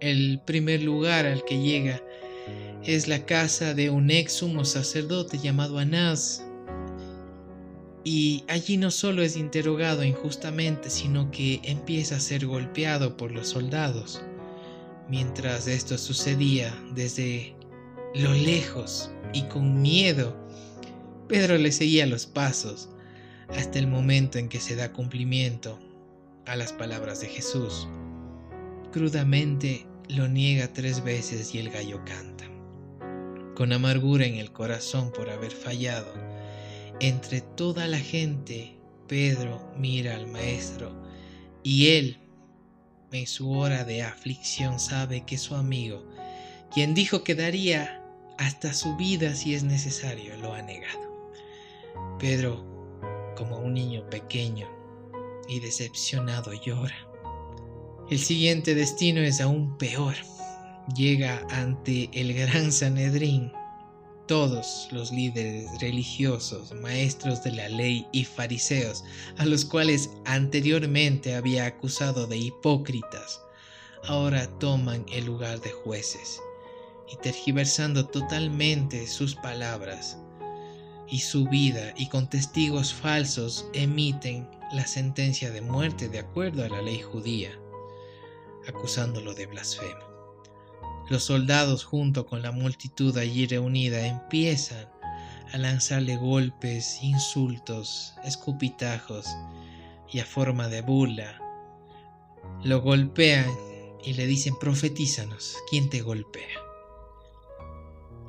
El 0.00 0.40
primer 0.44 0.82
lugar 0.82 1.24
al 1.24 1.44
que 1.44 1.60
llega 1.60 2.02
es 2.84 3.06
la 3.06 3.24
casa 3.24 3.72
de 3.72 3.88
un 3.88 4.10
ex 4.10 4.32
sumo 4.32 4.64
sacerdote 4.64 5.38
llamado 5.38 5.78
Anás, 5.78 6.44
y 8.10 8.42
allí 8.48 8.78
no 8.78 8.90
solo 8.90 9.20
es 9.20 9.36
interrogado 9.36 10.02
injustamente, 10.02 10.88
sino 10.88 11.30
que 11.30 11.60
empieza 11.62 12.16
a 12.16 12.20
ser 12.20 12.46
golpeado 12.46 13.18
por 13.18 13.32
los 13.32 13.48
soldados. 13.48 14.22
Mientras 15.10 15.66
esto 15.66 15.98
sucedía 15.98 16.74
desde 16.94 17.54
lo 18.14 18.32
lejos 18.32 19.10
y 19.34 19.42
con 19.42 19.82
miedo, 19.82 20.34
Pedro 21.28 21.58
le 21.58 21.70
seguía 21.70 22.06
los 22.06 22.24
pasos 22.24 22.88
hasta 23.50 23.78
el 23.78 23.88
momento 23.88 24.38
en 24.38 24.48
que 24.48 24.58
se 24.58 24.74
da 24.74 24.90
cumplimiento 24.90 25.78
a 26.46 26.56
las 26.56 26.72
palabras 26.72 27.20
de 27.20 27.26
Jesús. 27.26 27.88
Crudamente 28.90 29.86
lo 30.08 30.28
niega 30.28 30.72
tres 30.72 31.04
veces 31.04 31.54
y 31.54 31.58
el 31.58 31.68
gallo 31.68 32.00
canta. 32.06 32.46
Con 33.54 33.70
amargura 33.74 34.24
en 34.24 34.36
el 34.36 34.50
corazón 34.50 35.12
por 35.12 35.28
haber 35.28 35.52
fallado, 35.52 36.27
entre 37.00 37.40
toda 37.40 37.86
la 37.86 37.98
gente, 37.98 38.76
Pedro 39.06 39.72
mira 39.76 40.16
al 40.16 40.26
Maestro 40.26 40.92
y 41.62 41.88
él, 41.88 42.18
en 43.12 43.26
su 43.26 43.50
hora 43.50 43.84
de 43.84 44.02
aflicción, 44.02 44.78
sabe 44.80 45.24
que 45.24 45.38
su 45.38 45.54
amigo, 45.54 46.04
quien 46.72 46.94
dijo 46.94 47.24
que 47.24 47.34
daría 47.34 48.02
hasta 48.38 48.72
su 48.72 48.96
vida 48.96 49.34
si 49.34 49.54
es 49.54 49.64
necesario, 49.64 50.36
lo 50.36 50.54
ha 50.54 50.62
negado. 50.62 51.32
Pedro, 52.18 52.64
como 53.36 53.58
un 53.58 53.74
niño 53.74 54.08
pequeño 54.10 54.68
y 55.48 55.60
decepcionado, 55.60 56.52
llora. 56.52 56.96
El 58.10 58.18
siguiente 58.18 58.74
destino 58.74 59.20
es 59.20 59.40
aún 59.40 59.76
peor. 59.78 60.14
Llega 60.96 61.46
ante 61.50 62.08
el 62.12 62.32
gran 62.34 62.72
Sanedrín 62.72 63.52
todos 64.28 64.88
los 64.92 65.10
líderes 65.10 65.66
religiosos, 65.80 66.72
maestros 66.74 67.42
de 67.42 67.50
la 67.50 67.68
ley 67.68 68.06
y 68.12 68.24
fariseos, 68.24 69.02
a 69.38 69.46
los 69.46 69.64
cuales 69.64 70.10
anteriormente 70.26 71.34
había 71.34 71.66
acusado 71.66 72.26
de 72.26 72.36
hipócritas, 72.36 73.40
ahora 74.04 74.46
toman 74.58 75.04
el 75.10 75.24
lugar 75.24 75.60
de 75.62 75.70
jueces 75.70 76.40
y 77.10 77.16
tergiversando 77.16 78.06
totalmente 78.06 79.06
sus 79.06 79.34
palabras 79.34 80.18
y 81.08 81.20
su 81.20 81.48
vida 81.48 81.94
y 81.96 82.08
con 82.08 82.28
testigos 82.28 82.92
falsos 82.92 83.66
emiten 83.72 84.46
la 84.72 84.86
sentencia 84.86 85.50
de 85.50 85.62
muerte 85.62 86.10
de 86.10 86.18
acuerdo 86.18 86.64
a 86.64 86.68
la 86.68 86.82
ley 86.82 87.00
judía, 87.00 87.58
acusándolo 88.68 89.32
de 89.32 89.46
blasfemo. 89.46 90.17
Los 91.08 91.24
soldados 91.24 91.84
junto 91.84 92.26
con 92.26 92.42
la 92.42 92.52
multitud 92.52 93.16
allí 93.16 93.46
reunida 93.46 94.06
empiezan 94.06 94.88
a 95.52 95.56
lanzarle 95.56 96.16
golpes, 96.16 97.02
insultos, 97.02 98.14
escupitajos 98.24 99.26
y 100.12 100.20
a 100.20 100.26
forma 100.26 100.68
de 100.68 100.82
burla. 100.82 101.40
Lo 102.62 102.82
golpean 102.82 103.50
y 104.04 104.12
le 104.14 104.26
dicen 104.26 104.58
profetízanos, 104.58 105.56
¿quién 105.70 105.88
te 105.88 106.02
golpea? 106.02 106.60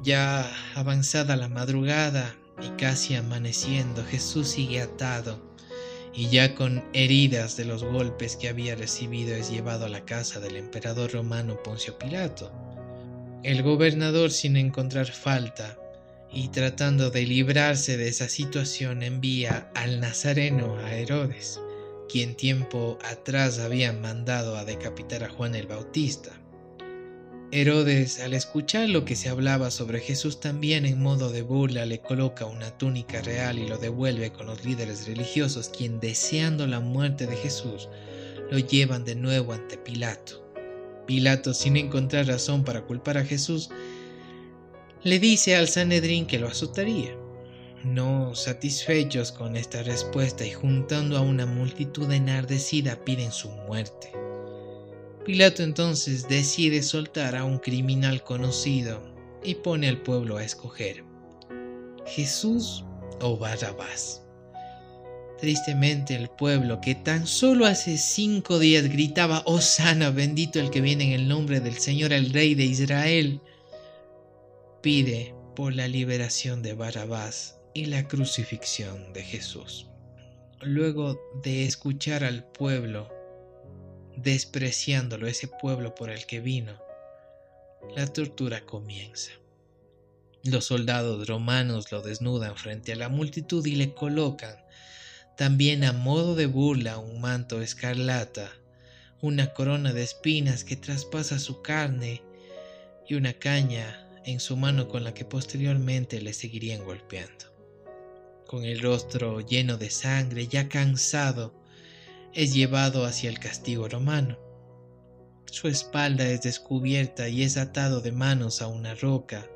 Ya 0.01 0.49
avanzada 0.75 1.35
la 1.35 1.49
madrugada 1.49 2.33
y 2.61 2.69
casi 2.77 3.15
amaneciendo, 3.15 4.05
Jesús 4.05 4.47
sigue 4.47 4.81
atado 4.81 5.49
y 6.13 6.29
ya 6.29 6.55
con 6.55 6.83
heridas 6.93 7.55
de 7.57 7.65
los 7.65 7.83
golpes 7.83 8.35
que 8.35 8.49
había 8.49 8.75
recibido 8.75 9.35
es 9.35 9.49
llevado 9.51 9.85
a 9.85 9.89
la 9.89 10.05
casa 10.05 10.39
del 10.39 10.55
emperador 10.55 11.11
romano 11.11 11.61
Poncio 11.61 11.97
Pilato. 11.97 12.51
El 13.41 13.63
gobernador 13.63 14.31
sin 14.31 14.57
encontrar 14.57 15.07
falta 15.07 15.77
y 16.29 16.49
tratando 16.49 17.09
de 17.09 17.25
librarse 17.25 17.95
de 17.95 18.09
esa 18.09 18.27
situación 18.27 19.01
envía 19.01 19.71
al 19.75 20.01
Nazareno 20.01 20.75
a 20.77 20.93
Herodes, 20.93 21.61
quien 22.09 22.35
tiempo 22.35 22.99
atrás 23.01 23.59
había 23.59 23.93
mandado 23.93 24.57
a 24.57 24.65
decapitar 24.65 25.23
a 25.23 25.29
Juan 25.29 25.55
el 25.55 25.67
Bautista. 25.67 26.31
Herodes, 27.51 28.19
al 28.19 28.33
escuchar 28.33 28.89
lo 28.89 29.05
que 29.05 29.15
se 29.15 29.29
hablaba 29.29 29.71
sobre 29.71 30.01
Jesús, 30.01 30.41
también 30.41 30.85
en 30.85 31.01
modo 31.01 31.31
de 31.31 31.41
burla 31.41 31.85
le 31.85 32.01
coloca 32.01 32.45
una 32.45 32.77
túnica 32.77 33.21
real 33.21 33.57
y 33.57 33.69
lo 33.69 33.77
devuelve 33.77 34.33
con 34.33 34.47
los 34.47 34.65
líderes 34.65 35.07
religiosos, 35.07 35.69
quien 35.69 36.01
deseando 36.01 36.67
la 36.67 36.81
muerte 36.81 37.25
de 37.25 37.37
Jesús, 37.37 37.87
lo 38.51 38.59
llevan 38.59 39.05
de 39.05 39.15
nuevo 39.15 39.53
ante 39.53 39.77
Pilato. 39.77 40.48
Pilato, 41.09 41.55
sin 41.55 41.75
encontrar 41.75 42.27
razón 42.27 42.63
para 42.63 42.83
culpar 42.83 43.17
a 43.17 43.25
Jesús, 43.25 43.71
le 45.01 45.17
dice 45.17 45.55
al 45.55 45.67
Sanedrín 45.67 46.27
que 46.27 46.37
lo 46.37 46.47
azotaría. 46.47 47.17
No 47.83 48.35
satisfechos 48.35 49.31
con 49.31 49.55
esta 49.55 49.81
respuesta 49.81 50.45
y 50.45 50.51
juntando 50.51 51.17
a 51.17 51.21
una 51.21 51.47
multitud 51.47 52.11
enardecida 52.11 53.03
piden 53.05 53.31
su 53.31 53.49
muerte. 53.49 54.11
Pilato 55.25 55.63
entonces 55.63 56.29
decide 56.29 56.83
soltar 56.83 57.35
a 57.35 57.43
un 57.43 57.57
criminal 57.57 58.23
conocido 58.23 59.01
y 59.43 59.55
pone 59.55 59.89
al 59.89 60.03
pueblo 60.03 60.37
a 60.37 60.43
escoger, 60.43 61.03
Jesús 62.05 62.85
o 63.19 63.35
Barrabás. 63.35 64.21
Tristemente 65.39 66.15
el 66.15 66.29
pueblo 66.29 66.81
que 66.81 66.95
tan 66.95 67.25
solo 67.25 67.65
hace 67.65 67.97
cinco 67.97 68.59
días 68.59 68.89
gritaba, 68.89 69.41
Osana, 69.45 70.09
bendito 70.09 70.59
el 70.59 70.69
que 70.69 70.81
viene 70.81 71.05
en 71.05 71.11
el 71.11 71.27
nombre 71.29 71.61
del 71.61 71.77
Señor, 71.77 72.11
el 72.11 72.33
Rey 72.33 72.55
de 72.55 72.65
Israel, 72.65 73.39
pide 74.81 75.33
por 75.55 75.73
la 75.73 75.87
liberación 75.87 76.61
de 76.61 76.73
Barrabás 76.73 77.57
y 77.73 77.85
la 77.85 78.05
crucifixión 78.07 79.13
de 79.13 79.23
Jesús. 79.23 79.87
Luego 80.61 81.17
de 81.41 81.65
escuchar 81.65 82.25
al 82.25 82.43
pueblo 82.43 83.09
despreciándolo 84.17 85.27
ese 85.27 85.47
pueblo 85.47 85.95
por 85.95 86.09
el 86.09 86.25
que 86.25 86.41
vino, 86.41 86.77
la 87.95 88.07
tortura 88.07 88.65
comienza. 88.65 89.31
Los 90.43 90.65
soldados 90.65 91.27
romanos 91.27 91.93
lo 91.93 92.01
desnudan 92.01 92.57
frente 92.57 92.91
a 92.91 92.97
la 92.97 93.07
multitud 93.07 93.65
y 93.65 93.75
le 93.75 93.93
colocan 93.93 94.55
también 95.39 95.85
a 95.85 95.93
modo 95.93 96.35
de 96.35 96.47
burla 96.47 96.97
un 96.97 97.21
manto 97.21 97.61
escarlata, 97.61 98.51
una 99.21 99.53
corona 99.53 99.93
de 99.93 100.03
espinas 100.03 100.65
que 100.65 100.75
traspasa 100.75 101.39
su 101.39 101.61
carne 101.61 102.21
y 103.07 103.13
una 103.13 103.31
caña 103.31 104.05
en 104.25 104.41
su 104.41 104.57
mano 104.57 104.89
con 104.89 105.05
la 105.05 105.13
que 105.13 105.23
posteriormente 105.23 106.19
le 106.19 106.33
seguirían 106.33 106.83
golpeando. 106.83 107.45
Con 108.47 108.65
el 108.65 108.81
rostro 108.81 109.39
lleno 109.39 109.77
de 109.77 109.89
sangre, 109.89 110.45
ya 110.45 110.67
cansado, 110.67 111.53
es 112.33 112.53
llevado 112.53 113.05
hacia 113.05 113.29
el 113.29 113.39
castigo 113.39 113.87
romano. 113.87 114.37
Su 115.45 115.69
espalda 115.69 116.27
es 116.27 116.41
descubierta 116.41 117.29
y 117.29 117.43
es 117.43 117.55
atado 117.55 118.01
de 118.01 118.11
manos 118.11 118.61
a 118.61 118.67
una 118.67 118.93
roca, 118.93 119.47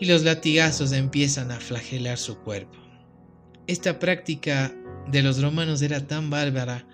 y 0.00 0.06
los 0.06 0.22
latigazos 0.22 0.92
empiezan 0.92 1.50
a 1.50 1.60
flagelar 1.60 2.16
su 2.16 2.38
cuerpo. 2.38 2.87
Esta 3.68 3.98
práctica 3.98 4.74
de 5.08 5.20
los 5.20 5.42
romanos 5.42 5.82
era 5.82 6.06
tan 6.06 6.30
bárbara 6.30 6.86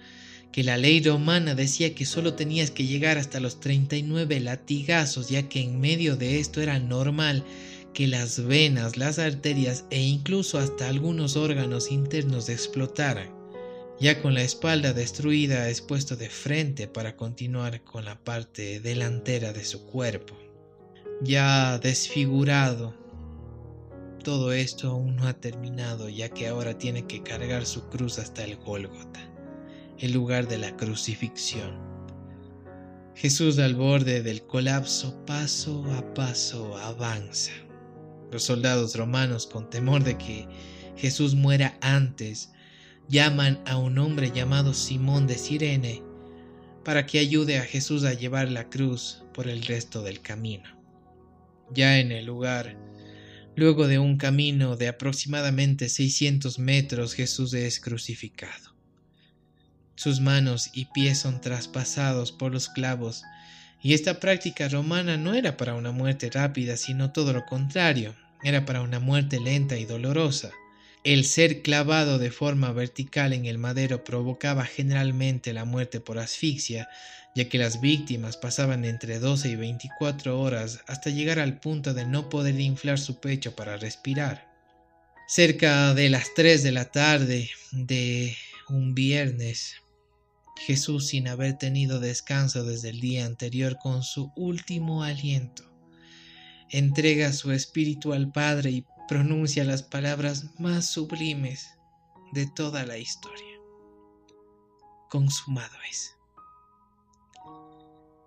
que 0.51 0.65
la 0.65 0.77
ley 0.77 1.01
romana 1.01 1.55
decía 1.55 1.95
que 1.95 2.05
solo 2.05 2.35
tenías 2.35 2.73
que 2.73 2.85
llegar 2.85 3.17
hasta 3.17 3.39
los 3.39 3.61
39 3.61 4.41
latigazos, 4.41 5.29
ya 5.29 5.49
que 5.49 5.61
en 5.61 5.81
medio 5.81 6.17
de 6.17 6.41
esto 6.41 6.61
era 6.61 6.81
normal 6.81 7.45
que 7.93 8.09
las 8.09 8.45
venas, 8.45 8.97
las 8.97 9.21
arterias 9.21 9.85
e 9.91 10.03
incluso 10.03 10.59
hasta 10.59 10.89
algunos 10.89 11.37
órganos 11.37 11.93
internos 11.93 12.49
explotaran. 12.49 13.33
Ya 14.01 14.21
con 14.21 14.35
la 14.35 14.43
espalda 14.43 14.93
destruida 14.93 15.69
es 15.69 15.81
puesto 15.81 16.17
de 16.17 16.29
frente 16.29 16.89
para 16.89 17.15
continuar 17.15 17.85
con 17.85 18.05
la 18.05 18.19
parte 18.19 18.81
delantera 18.81 19.53
de 19.53 19.65
su 19.65 19.87
cuerpo. 19.87 20.37
Ya 21.23 21.79
desfigurado, 21.79 23.04
todo 24.25 24.53
esto 24.53 24.89
aún 24.89 25.17
no 25.17 25.29
ha 25.29 25.35
terminado 25.35 26.09
ya 26.09 26.31
que 26.31 26.49
ahora 26.49 26.77
tiene 26.79 27.07
que 27.07 27.23
cargar 27.23 27.67
su 27.67 27.89
cruz 27.91 28.19
hasta 28.19 28.43
el 28.43 28.57
Gólgota, 28.57 29.21
el 29.99 30.13
lugar 30.13 30.49
de 30.49 30.59
la 30.59 30.75
crucifixión. 30.77 31.79
Jesús 33.15 33.59
al 33.59 33.75
borde 33.75 34.23
del 34.23 34.45
colapso 34.47 35.25
paso 35.27 35.85
a 35.93 36.15
paso 36.15 36.77
avanza. 36.79 37.53
Los 38.33 38.45
soldados 38.45 38.97
romanos 38.97 39.47
con 39.47 39.69
temor 39.69 40.03
de 40.03 40.17
que 40.19 40.49
Jesús 40.97 41.35
muera 41.35 41.77
antes 41.83 42.51
llaman 43.09 43.63
a 43.67 43.77
un 43.77 43.99
hombre 43.99 44.33
llamado 44.33 44.73
Simón 44.73 45.27
de 45.27 45.37
Sirene 45.37 46.03
para 46.83 47.05
que 47.05 47.19
ayude 47.19 47.59
a 47.59 47.65
Jesús 47.65 48.05
a 48.05 48.15
llevar 48.15 48.51
la 48.51 48.71
cruz 48.71 49.23
por 49.35 49.49
el 49.49 49.63
resto 49.63 50.03
del 50.03 50.23
camino. 50.23 50.69
Ya 51.73 51.99
en 51.99 52.11
el 52.11 52.25
lugar, 52.25 52.77
luego 53.57 53.87
de 53.87 53.99
un 53.99 54.17
camino 54.17 54.77
de 54.77 54.89
aproximadamente 54.89 55.89
600 55.89 56.59
metros, 56.59 57.15
Jesús 57.15 57.55
es 57.55 57.81
crucificado. 57.81 58.75
Sus 59.97 60.21
manos 60.21 60.71
y 60.73 60.87
pies 60.87 61.19
son 61.19 61.41
traspasados 61.41 62.33
por 62.33 62.53
los 62.53 62.69
clavos, 62.69 63.23
y 63.81 63.95
esta 63.95 64.19
práctica 64.19 64.69
romana 64.69 65.17
no 65.17 65.35
era 65.35 65.57
para 65.57 65.75
una 65.75 65.93
muerte 65.93 66.31
rápida, 66.31 66.77
sino 66.77 67.13
todo 67.13 67.33
lo 67.33 67.45
contrario, 67.45 68.15
era 68.43 68.65
para 68.65 68.81
una 68.81 68.99
muerte 68.99 69.39
lenta 69.41 69.77
y 69.77 69.85
dolorosa. 69.85 70.51
El 71.05 71.25
ser 71.25 71.61
clavado 71.61 72.19
de 72.19 72.31
forma 72.31 72.73
vertical 72.73 73.35
en 73.35 73.45
el 73.45 73.59
madero 73.59 74.05
provocaba 74.05 74.65
generalmente 74.65 75.53
la 75.53 75.67
muerte 75.67 76.01
por 76.01 76.19
asfixia, 76.19 76.89
ya 77.35 77.49
que 77.49 77.59
las 77.59 77.81
víctimas 77.81 78.37
pasaban 78.37 78.85
entre 78.85 79.19
12 79.19 79.51
y 79.51 79.57
24 79.57 80.41
horas 80.41 80.81
hasta 80.87 81.11
llegar 81.11 81.41
al 81.41 81.59
punto 81.59 81.93
de 81.93 82.07
no 82.07 82.29
poder 82.29 82.59
inflar 82.61 82.99
su 82.99 83.21
pecho 83.21 83.57
para 83.57 83.77
respirar. 83.77 84.53
Cerca 85.27 85.95
de 85.95 86.11
las 86.11 86.33
3 86.35 86.63
de 86.63 86.73
la 86.73 86.85
tarde 86.91 87.51
de 87.73 88.37
un 88.69 88.95
viernes, 88.95 89.77
Jesús, 90.67 91.09
sin 91.09 91.27
haber 91.27 91.59
tenido 91.59 91.99
descanso 91.99 92.65
desde 92.65 92.91
el 92.91 93.01
día 93.01 93.27
anterior, 93.27 93.79
con 93.83 94.03
su 94.05 94.33
último 94.37 95.03
aliento, 95.03 95.65
entrega 96.71 97.33
su 97.33 97.51
espíritu 97.53 98.13
al 98.13 98.31
Padre 98.31 98.71
y 98.71 98.85
pronuncia 99.09 99.65
las 99.65 99.83
palabras 99.83 100.47
más 100.59 100.87
sublimes 100.87 101.71
de 102.33 102.47
toda 102.47 102.87
la 102.87 102.97
historia. 102.99 103.59
Consumado 105.11 105.77
es. 105.91 106.15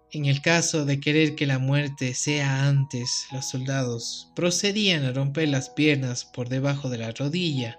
En 0.09 0.25
el 0.25 0.41
caso 0.41 0.85
de 0.85 1.01
querer 1.01 1.35
que 1.35 1.45
la 1.45 1.59
muerte 1.59 2.13
sea 2.13 2.65
antes, 2.67 3.27
los 3.33 3.49
soldados 3.49 4.31
procedían 4.35 5.03
a 5.03 5.11
romper 5.11 5.49
las 5.49 5.69
piernas 5.69 6.23
por 6.23 6.47
debajo 6.47 6.89
de 6.89 6.97
la 6.97 7.11
rodilla 7.11 7.77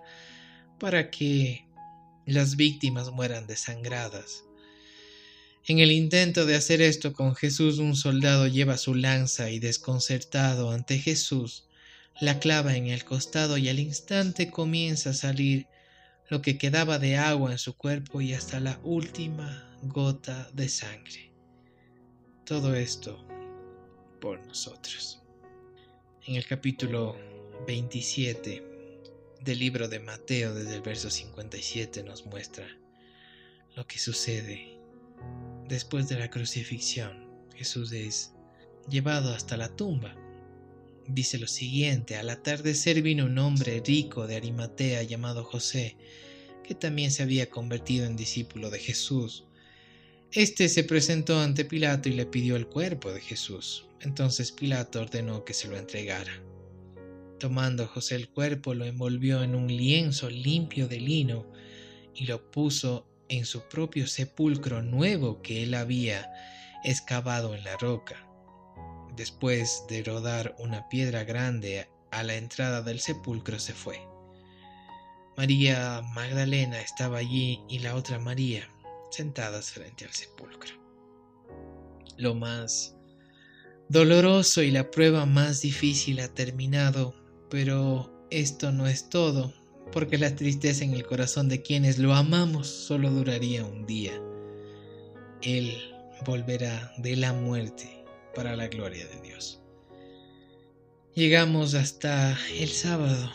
para 0.78 1.10
que 1.10 1.64
las 2.26 2.56
víctimas 2.56 3.10
mueran 3.10 3.46
desangradas. 3.46 4.44
En 5.66 5.78
el 5.78 5.90
intento 5.90 6.44
de 6.44 6.56
hacer 6.56 6.82
esto 6.82 7.14
con 7.14 7.34
Jesús, 7.34 7.78
un 7.78 7.96
soldado 7.96 8.46
lleva 8.46 8.76
su 8.76 8.94
lanza 8.94 9.50
y 9.50 9.58
desconcertado 9.58 10.70
ante 10.70 10.98
Jesús, 10.98 11.64
la 12.20 12.40
clava 12.40 12.76
en 12.76 12.88
el 12.88 13.04
costado 13.04 13.56
y 13.56 13.70
al 13.70 13.78
instante 13.78 14.50
comienza 14.50 15.10
a 15.10 15.14
salir 15.14 15.66
lo 16.28 16.42
que 16.42 16.58
quedaba 16.58 16.98
de 16.98 17.16
agua 17.16 17.52
en 17.52 17.58
su 17.58 17.74
cuerpo 17.74 18.20
y 18.20 18.34
hasta 18.34 18.60
la 18.60 18.78
última 18.82 19.66
gota 19.82 20.50
de 20.52 20.68
sangre. 20.68 21.27
Todo 22.48 22.74
esto 22.74 23.22
por 24.22 24.40
nosotros. 24.46 25.20
En 26.24 26.36
el 26.36 26.46
capítulo 26.46 27.14
27 27.66 28.64
del 29.42 29.58
libro 29.58 29.86
de 29.86 30.00
Mateo, 30.00 30.54
desde 30.54 30.76
el 30.76 30.80
verso 30.80 31.10
57, 31.10 32.02
nos 32.04 32.24
muestra 32.24 32.66
lo 33.76 33.86
que 33.86 33.98
sucede 33.98 34.80
después 35.68 36.08
de 36.08 36.18
la 36.18 36.30
crucifixión. 36.30 37.28
Jesús 37.54 37.92
es 37.92 38.32
llevado 38.88 39.34
hasta 39.34 39.58
la 39.58 39.76
tumba. 39.76 40.16
Dice 41.06 41.36
lo 41.36 41.48
siguiente, 41.48 42.16
al 42.16 42.30
atardecer 42.30 43.02
vino 43.02 43.26
un 43.26 43.36
hombre 43.36 43.82
rico 43.86 44.26
de 44.26 44.36
Arimatea 44.36 45.02
llamado 45.02 45.44
José, 45.44 45.98
que 46.64 46.74
también 46.74 47.10
se 47.10 47.24
había 47.24 47.50
convertido 47.50 48.06
en 48.06 48.16
discípulo 48.16 48.70
de 48.70 48.78
Jesús. 48.78 49.47
Este 50.32 50.68
se 50.68 50.84
presentó 50.84 51.40
ante 51.40 51.64
Pilato 51.64 52.10
y 52.10 52.12
le 52.12 52.26
pidió 52.26 52.56
el 52.56 52.66
cuerpo 52.66 53.10
de 53.10 53.22
Jesús. 53.22 53.86
Entonces 54.02 54.52
Pilato 54.52 55.00
ordenó 55.00 55.42
que 55.42 55.54
se 55.54 55.68
lo 55.68 55.76
entregara. 55.78 56.42
Tomando 57.38 57.86
José 57.86 58.16
el 58.16 58.28
cuerpo, 58.28 58.74
lo 58.74 58.84
envolvió 58.84 59.42
en 59.42 59.54
un 59.54 59.68
lienzo 59.68 60.28
limpio 60.28 60.86
de 60.86 61.00
lino 61.00 61.50
y 62.14 62.26
lo 62.26 62.50
puso 62.50 63.08
en 63.30 63.46
su 63.46 63.62
propio 63.70 64.06
sepulcro 64.06 64.82
nuevo 64.82 65.40
que 65.40 65.62
él 65.62 65.72
había 65.72 66.30
excavado 66.84 67.54
en 67.54 67.64
la 67.64 67.78
roca. 67.78 68.28
Después 69.16 69.84
de 69.88 70.02
rodar 70.02 70.54
una 70.58 70.90
piedra 70.90 71.24
grande 71.24 71.88
a 72.10 72.22
la 72.22 72.34
entrada 72.34 72.82
del 72.82 73.00
sepulcro 73.00 73.58
se 73.58 73.72
fue. 73.72 73.98
María 75.38 76.02
Magdalena 76.12 76.82
estaba 76.82 77.16
allí 77.16 77.62
y 77.70 77.78
la 77.78 77.94
otra 77.94 78.18
María 78.18 78.68
sentadas 79.10 79.70
frente 79.70 80.04
al 80.04 80.12
sepulcro. 80.12 80.74
Lo 82.16 82.34
más 82.34 82.96
doloroso 83.88 84.62
y 84.62 84.70
la 84.70 84.90
prueba 84.90 85.26
más 85.26 85.62
difícil 85.62 86.20
ha 86.20 86.28
terminado 86.28 87.14
pero 87.50 88.26
esto 88.30 88.72
no 88.72 88.86
es 88.86 89.08
todo, 89.08 89.54
porque 89.92 90.18
la 90.18 90.34
tristeza 90.36 90.84
en 90.84 90.92
el 90.92 91.06
corazón 91.06 91.48
de 91.48 91.62
quienes 91.62 91.98
lo 91.98 92.14
amamos 92.14 92.68
solo 92.68 93.10
duraría 93.10 93.64
un 93.64 93.86
día. 93.86 94.20
Él 95.42 95.74
volverá 96.26 96.92
de 96.98 97.16
la 97.16 97.32
muerte 97.32 98.04
para 98.34 98.54
la 98.56 98.68
gloria 98.68 99.06
de 99.06 99.20
Dios. 99.22 99.60
Llegamos 101.14 101.74
hasta 101.74 102.38
el 102.54 102.68
sábado, 102.68 103.32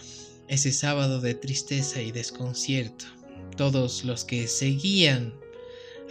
ese 0.48 0.72
sábado 0.72 1.20
de 1.20 1.34
tristeza 1.34 2.02
y 2.02 2.12
desconcierto. 2.12 3.06
Todos 3.58 4.04
los 4.04 4.26
que 4.26 4.48
seguían 4.48 5.34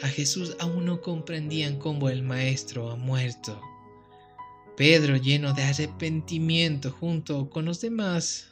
a 0.02 0.08
Jesús 0.08 0.56
aún 0.58 0.84
no 0.84 1.00
comprendían 1.00 1.78
cómo 1.78 2.10
el 2.10 2.22
Maestro 2.22 2.90
ha 2.90 2.96
muerto 2.96 3.60
Pedro, 4.76 5.16
lleno 5.16 5.52
de 5.52 5.62
arrepentimiento 5.62 6.90
junto 6.90 7.50
con 7.50 7.66
los 7.66 7.82
demás 7.82 8.48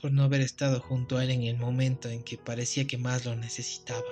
por 0.00 0.10
no 0.10 0.22
haber 0.22 0.40
estado 0.40 0.80
junto 0.80 1.18
a 1.18 1.24
él 1.24 1.30
en 1.30 1.42
el 1.42 1.58
momento 1.58 2.08
en 2.08 2.24
que 2.24 2.38
parecía 2.38 2.86
que 2.86 2.96
más 2.96 3.26
lo 3.26 3.36
necesitaba. 3.36 4.02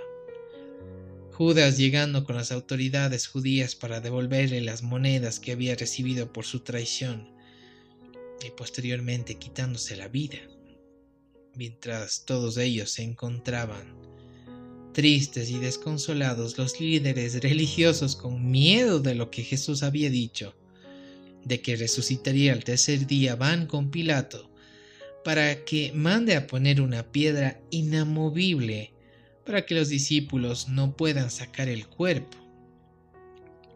Judas 1.33 1.79
llegando 1.79 2.25
con 2.25 2.37
las 2.37 2.53
autoridades 2.53 3.27
judías 3.27 3.75
para 3.75 4.01
devolverle 4.01 4.61
las 4.61 4.83
monedas 4.83 5.41
que 5.41 5.53
había 5.53 5.75
recibido 5.75 6.31
por 6.31 6.45
su 6.45 6.61
traición 6.61 7.33
y 8.47 8.51
posteriormente 8.51 9.37
quitándose 9.37 9.97
la 9.97 10.09
vida, 10.09 10.39
mientras 11.55 12.27
todos 12.27 12.59
ellos 12.59 12.91
se 12.91 13.03
encontraban 13.03 14.10
tristes 14.93 15.51
y 15.51 15.59
desconsolados, 15.59 16.59
los 16.59 16.81
líderes 16.81 17.41
religiosos 17.41 18.17
con 18.17 18.51
miedo 18.51 19.01
de 19.01 19.15
lo 19.15 19.31
que 19.31 19.43
Jesús 19.43 19.83
había 19.83 20.11
dicho, 20.11 20.55
de 21.45 21.61
que 21.61 21.77
resucitaría 21.77 22.53
al 22.53 22.65
tercer 22.65 23.07
día 23.07 23.37
van 23.37 23.67
con 23.67 23.91
Pilato 23.91 24.51
para 25.25 25.65
que 25.65 25.93
mande 25.93 26.35
a 26.35 26.47
poner 26.47 26.81
una 26.81 27.11
piedra 27.13 27.61
inamovible 27.71 28.93
para 29.45 29.67
que 29.67 29.75
los 29.75 29.89
discípulos 29.89 30.69
no 30.69 30.97
puedan 30.97 31.31
sacar 31.31 31.69
el 31.69 31.87
cuerpo. 31.87 32.39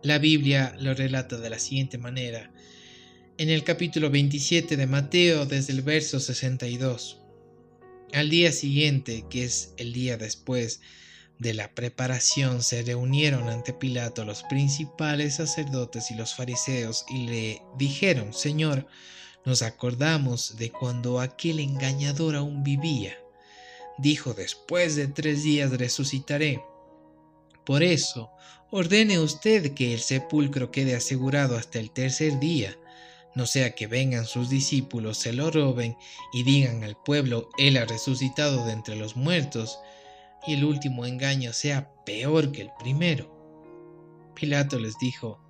La 0.02 0.18
Biblia 0.18 0.76
lo 0.78 0.94
relata 0.94 1.38
de 1.38 1.50
la 1.50 1.58
siguiente 1.58 1.98
manera. 1.98 2.52
En 3.38 3.50
el 3.50 3.64
capítulo 3.64 4.10
27 4.10 4.76
de 4.76 4.86
Mateo, 4.86 5.46
desde 5.46 5.72
el 5.72 5.82
verso 5.82 6.20
62. 6.20 7.20
Al 8.12 8.30
día 8.30 8.52
siguiente, 8.52 9.24
que 9.28 9.44
es 9.44 9.74
el 9.76 9.92
día 9.92 10.16
después, 10.16 10.80
de 11.44 11.52
la 11.52 11.68
preparación 11.68 12.62
se 12.62 12.82
reunieron 12.82 13.50
ante 13.50 13.74
Pilato 13.74 14.24
los 14.24 14.42
principales 14.44 15.34
sacerdotes 15.34 16.10
y 16.10 16.14
los 16.14 16.34
fariseos 16.34 17.04
y 17.06 17.26
le 17.26 17.62
dijeron, 17.76 18.32
Señor, 18.32 18.86
nos 19.44 19.60
acordamos 19.60 20.56
de 20.56 20.72
cuando 20.72 21.20
aquel 21.20 21.60
engañador 21.60 22.34
aún 22.34 22.64
vivía. 22.64 23.18
Dijo, 23.98 24.32
después 24.32 24.96
de 24.96 25.06
tres 25.06 25.42
días 25.42 25.70
resucitaré. 25.70 26.64
Por 27.66 27.82
eso, 27.82 28.30
ordene 28.70 29.18
usted 29.18 29.74
que 29.74 29.92
el 29.92 30.00
sepulcro 30.00 30.70
quede 30.70 30.96
asegurado 30.96 31.58
hasta 31.58 31.78
el 31.78 31.90
tercer 31.90 32.40
día, 32.40 32.74
no 33.34 33.44
sea 33.44 33.74
que 33.74 33.86
vengan 33.86 34.24
sus 34.24 34.48
discípulos, 34.48 35.18
se 35.18 35.34
lo 35.34 35.50
roben 35.50 35.94
y 36.32 36.42
digan 36.42 36.84
al 36.84 36.96
pueblo, 36.96 37.50
Él 37.58 37.76
ha 37.76 37.84
resucitado 37.84 38.64
de 38.64 38.72
entre 38.72 38.96
los 38.96 39.14
muertos, 39.14 39.78
y 40.46 40.54
el 40.54 40.64
último 40.64 41.06
engaño 41.06 41.52
sea 41.52 41.90
peor 42.04 42.52
que 42.52 42.62
el 42.62 42.70
primero. 42.78 43.30
Pilato 44.34 44.78
les 44.78 44.98
dijo, 44.98 45.40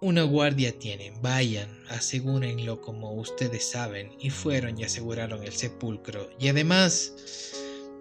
una 0.00 0.24
guardia 0.24 0.78
tienen, 0.78 1.22
vayan, 1.22 1.70
asegúrenlo 1.88 2.80
como 2.82 3.14
ustedes 3.14 3.70
saben, 3.70 4.12
y 4.20 4.30
fueron 4.30 4.78
y 4.78 4.84
aseguraron 4.84 5.42
el 5.42 5.52
sepulcro, 5.52 6.28
y 6.38 6.48
además 6.48 7.54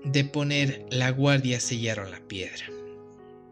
de 0.04 0.26
poner 0.26 0.86
la 0.91 1.12
guardia 1.12 1.60
sellaron 1.60 2.12
la 2.12 2.20
piedra. 2.28 2.65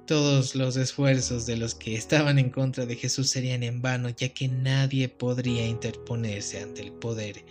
Todos 0.06 0.56
los 0.56 0.76
esfuerzos 0.76 1.46
de 1.46 1.56
los 1.56 1.74
que 1.74 1.96
estaban 1.96 2.38
en 2.38 2.50
contra 2.50 2.86
de 2.86 2.98
Jesús 2.98 3.30
serían 3.30 3.63
en 3.63 3.82
vano, 3.82 4.10
ya 4.10 4.30
que 4.30 4.50
nadie 4.50 5.08
podría 5.08 5.66
interponerse 5.66 6.62
ante 6.62 6.82
el 6.82 6.92
poder 6.92 7.46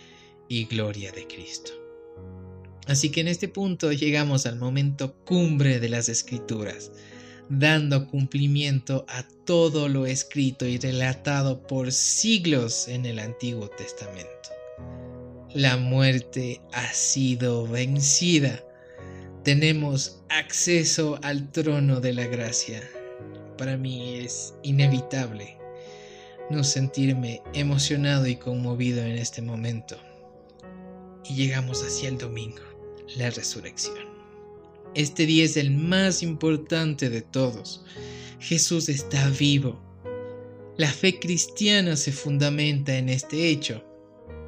y 0.47 0.65
gloria 0.65 1.11
de 1.11 1.25
Cristo. 1.25 1.82
Así 2.87 3.11
que 3.11 3.21
en 3.21 3.29
este 3.29 3.47
punto 3.47 3.91
llegamos 3.93 4.45
al 4.45 4.57
momento 4.57 5.15
cumbre 5.23 5.79
de 5.79 5.87
las 5.87 6.09
escrituras, 6.09 6.91
dando 7.49 8.07
cumplimiento 8.07 9.05
a 9.07 9.23
todo 9.45 9.87
lo 9.87 10.05
escrito 10.05 10.67
y 10.67 10.77
relatado 10.77 11.65
por 11.65 11.91
siglos 11.93 12.89
en 12.89 13.05
el 13.05 13.19
Antiguo 13.19 13.69
Testamento. 13.69 14.49
La 15.53 15.77
muerte 15.77 16.61
ha 16.73 16.91
sido 16.93 17.67
vencida. 17.67 18.61
Tenemos 19.43 20.21
acceso 20.29 21.19
al 21.21 21.51
trono 21.51 22.01
de 22.01 22.13
la 22.13 22.27
gracia. 22.27 22.81
Para 23.57 23.77
mí 23.77 24.19
es 24.19 24.55
inevitable 24.63 25.57
no 26.49 26.63
sentirme 26.63 27.41
emocionado 27.53 28.27
y 28.27 28.35
conmovido 28.35 29.01
en 29.03 29.17
este 29.17 29.41
momento. 29.41 29.95
Y 31.23 31.35
llegamos 31.35 31.81
hacia 31.81 32.09
el 32.09 32.17
domingo 32.17 32.72
la 33.17 33.29
resurrección. 33.29 34.13
Este 34.95 35.25
día 35.25 35.43
es 35.43 35.57
el 35.57 35.71
más 35.71 36.21
importante 36.21 37.09
de 37.09 37.21
todos. 37.21 37.83
Jesús 38.39 38.89
está 38.89 39.29
vivo. 39.29 39.81
La 40.77 40.91
fe 40.91 41.19
cristiana 41.19 41.95
se 41.95 42.11
fundamenta 42.11 42.97
en 42.97 43.09
este 43.09 43.49
hecho, 43.49 43.83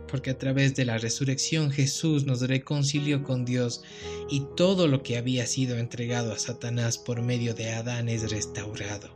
porque 0.07 0.31
a 0.31 0.37
través 0.37 0.75
de 0.75 0.85
la 0.85 0.97
resurrección 0.97 1.71
Jesús 1.71 2.25
nos 2.25 2.41
reconcilió 2.41 3.23
con 3.23 3.45
Dios 3.45 3.83
y 4.29 4.43
todo 4.55 4.87
lo 4.87 5.01
que 5.01 5.17
había 5.17 5.47
sido 5.47 5.77
entregado 5.77 6.31
a 6.31 6.39
Satanás 6.39 6.97
por 6.97 7.21
medio 7.21 7.53
de 7.53 7.71
Adán 7.71 8.09
es 8.09 8.29
restaurado. 8.31 9.09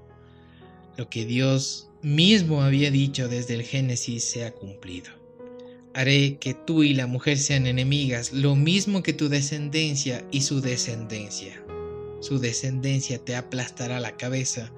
Lo 0.98 1.10
que 1.10 1.26
Dios 1.26 1.90
mismo 2.02 2.62
había 2.64 2.92
dicho 2.92 3.28
desde 3.28 3.56
el 3.56 3.64
Génesis 3.64 4.24
se 4.24 4.46
ha 4.46 4.54
cumplido. 4.54 5.19
Haré 5.94 6.38
que 6.38 6.54
tú 6.54 6.84
y 6.84 6.94
la 6.94 7.08
mujer 7.08 7.38
sean 7.38 7.66
enemigas, 7.66 8.32
lo 8.32 8.56
mismo 8.56 9.02
que 9.02 9.14
tu 9.14 9.28
descendencia 9.28 10.26
y 10.32 10.42
su 10.42 10.62
descendencia. 10.62 11.64
Su 12.22 12.40
descendencia 12.40 13.18
te 13.18 13.36
aplastará 13.36 14.00
la 14.00 14.16
cabeza 14.16 14.72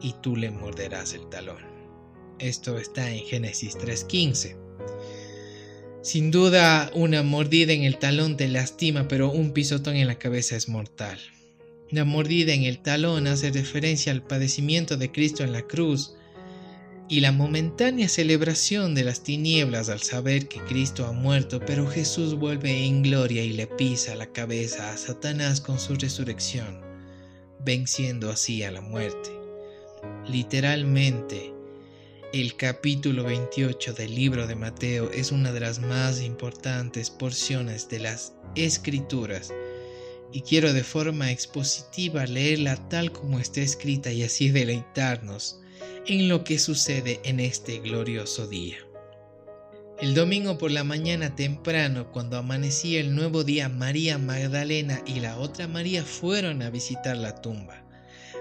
y 0.00 0.14
tú 0.22 0.36
le 0.36 0.50
morderás 0.50 1.12
el 1.12 1.28
talón. 1.28 1.62
Esto 2.38 2.78
está 2.78 3.10
en 3.10 3.24
Génesis 3.24 3.76
3.15. 3.76 4.56
Sin 6.02 6.30
duda, 6.30 6.90
una 6.94 7.22
mordida 7.22 7.72
en 7.72 7.82
el 7.82 7.98
talón 7.98 8.36
te 8.36 8.46
lastima, 8.48 9.08
pero 9.08 9.30
un 9.32 9.52
pisotón 9.52 9.96
en 9.96 10.06
la 10.06 10.18
cabeza 10.18 10.54
es 10.54 10.68
mortal. 10.68 11.18
La 11.90 12.04
mordida 12.04 12.52
en 12.52 12.64
el 12.64 12.78
talón 12.78 13.26
hace 13.26 13.50
referencia 13.50 14.12
al 14.12 14.22
padecimiento 14.22 14.96
de 14.96 15.10
Cristo 15.10 15.44
en 15.44 15.52
la 15.52 15.62
cruz 15.62 16.14
y 17.08 17.20
la 17.20 17.30
momentánea 17.30 18.08
celebración 18.08 18.94
de 18.94 19.04
las 19.04 19.22
tinieblas 19.22 19.88
al 19.88 20.00
saber 20.00 20.48
que 20.48 20.60
Cristo 20.60 21.06
ha 21.06 21.12
muerto, 21.12 21.60
pero 21.64 21.86
Jesús 21.86 22.34
vuelve 22.34 22.84
en 22.84 23.02
gloria 23.02 23.44
y 23.44 23.52
le 23.52 23.68
pisa 23.68 24.16
la 24.16 24.32
cabeza 24.32 24.92
a 24.92 24.96
Satanás 24.96 25.60
con 25.60 25.78
su 25.78 25.94
resurrección, 25.94 26.80
venciendo 27.64 28.30
así 28.30 28.64
a 28.64 28.72
la 28.72 28.80
muerte. 28.80 29.30
Literalmente, 30.26 31.52
el 32.32 32.56
capítulo 32.56 33.22
28 33.22 33.92
del 33.94 34.14
libro 34.14 34.48
de 34.48 34.56
Mateo 34.56 35.10
es 35.12 35.30
una 35.30 35.52
de 35.52 35.60
las 35.60 35.78
más 35.78 36.20
importantes 36.20 37.10
porciones 37.10 37.88
de 37.88 38.00
las 38.00 38.34
escrituras 38.56 39.52
y 40.32 40.40
quiero 40.40 40.72
de 40.72 40.82
forma 40.82 41.30
expositiva 41.30 42.26
leerla 42.26 42.88
tal 42.88 43.12
como 43.12 43.38
está 43.38 43.60
escrita 43.60 44.10
y 44.10 44.24
así 44.24 44.50
deleitarnos 44.50 45.60
en 46.06 46.28
lo 46.28 46.44
que 46.44 46.58
sucede 46.58 47.20
en 47.24 47.40
este 47.40 47.78
glorioso 47.80 48.46
día. 48.46 48.76
El 49.98 50.14
domingo 50.14 50.58
por 50.58 50.70
la 50.70 50.84
mañana 50.84 51.34
temprano, 51.34 52.12
cuando 52.12 52.36
amanecía 52.36 53.00
el 53.00 53.14
nuevo 53.14 53.44
día, 53.44 53.70
María 53.70 54.18
Magdalena 54.18 55.00
y 55.06 55.20
la 55.20 55.38
otra 55.38 55.68
María 55.68 56.04
fueron 56.04 56.60
a 56.60 56.68
visitar 56.68 57.16
la 57.16 57.40
tumba. 57.40 57.82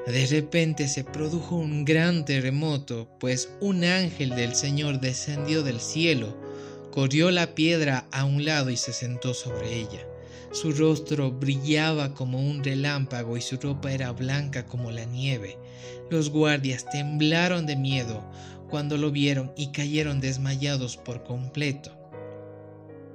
De 0.05 0.27
repente 0.27 0.87
se 0.87 1.03
produjo 1.03 1.55
un 1.55 1.85
gran 1.85 2.25
terremoto, 2.25 3.07
pues 3.19 3.49
un 3.61 3.85
ángel 3.85 4.31
del 4.31 4.53
Señor 4.53 4.99
descendió 4.99 5.63
del 5.63 5.79
cielo, 5.79 6.37
corrió 6.91 7.31
la 7.31 7.55
piedra 7.55 8.05
a 8.11 8.25
un 8.25 8.45
lado 8.45 8.69
y 8.69 8.77
se 8.77 8.93
sentó 8.93 9.33
sobre 9.33 9.73
ella. 9.73 10.05
Su 10.51 10.73
rostro 10.73 11.31
brillaba 11.31 12.13
como 12.13 12.39
un 12.39 12.63
relámpago 12.63 13.35
y 13.35 13.41
su 13.41 13.57
ropa 13.57 13.91
era 13.91 14.11
blanca 14.11 14.65
como 14.65 14.91
la 14.91 15.05
nieve. 15.05 15.57
Los 16.09 16.29
guardias 16.29 16.89
temblaron 16.89 17.65
de 17.65 17.75
miedo 17.75 18.23
cuando 18.69 18.97
lo 18.97 19.11
vieron 19.11 19.51
y 19.55 19.71
cayeron 19.71 20.19
desmayados 20.19 20.97
por 20.97 21.23
completo. 21.23 21.91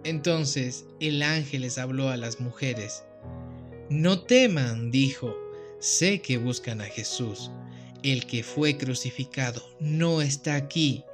Entonces 0.04 0.86
el 0.98 1.22
ángel 1.22 1.62
les 1.62 1.78
habló 1.78 2.08
a 2.08 2.16
las 2.16 2.40
mujeres. 2.40 3.04
No 3.90 4.20
teman, 4.20 4.90
dijo, 4.90 5.36
Sé 5.80 6.20
que 6.20 6.36
buscan 6.36 6.82
a 6.82 6.84
Jesús. 6.84 7.50
El 8.02 8.26
que 8.26 8.42
fue 8.42 8.76
crucificado 8.76 9.62
no 9.80 10.20
está 10.20 10.54
aquí. 10.54 11.04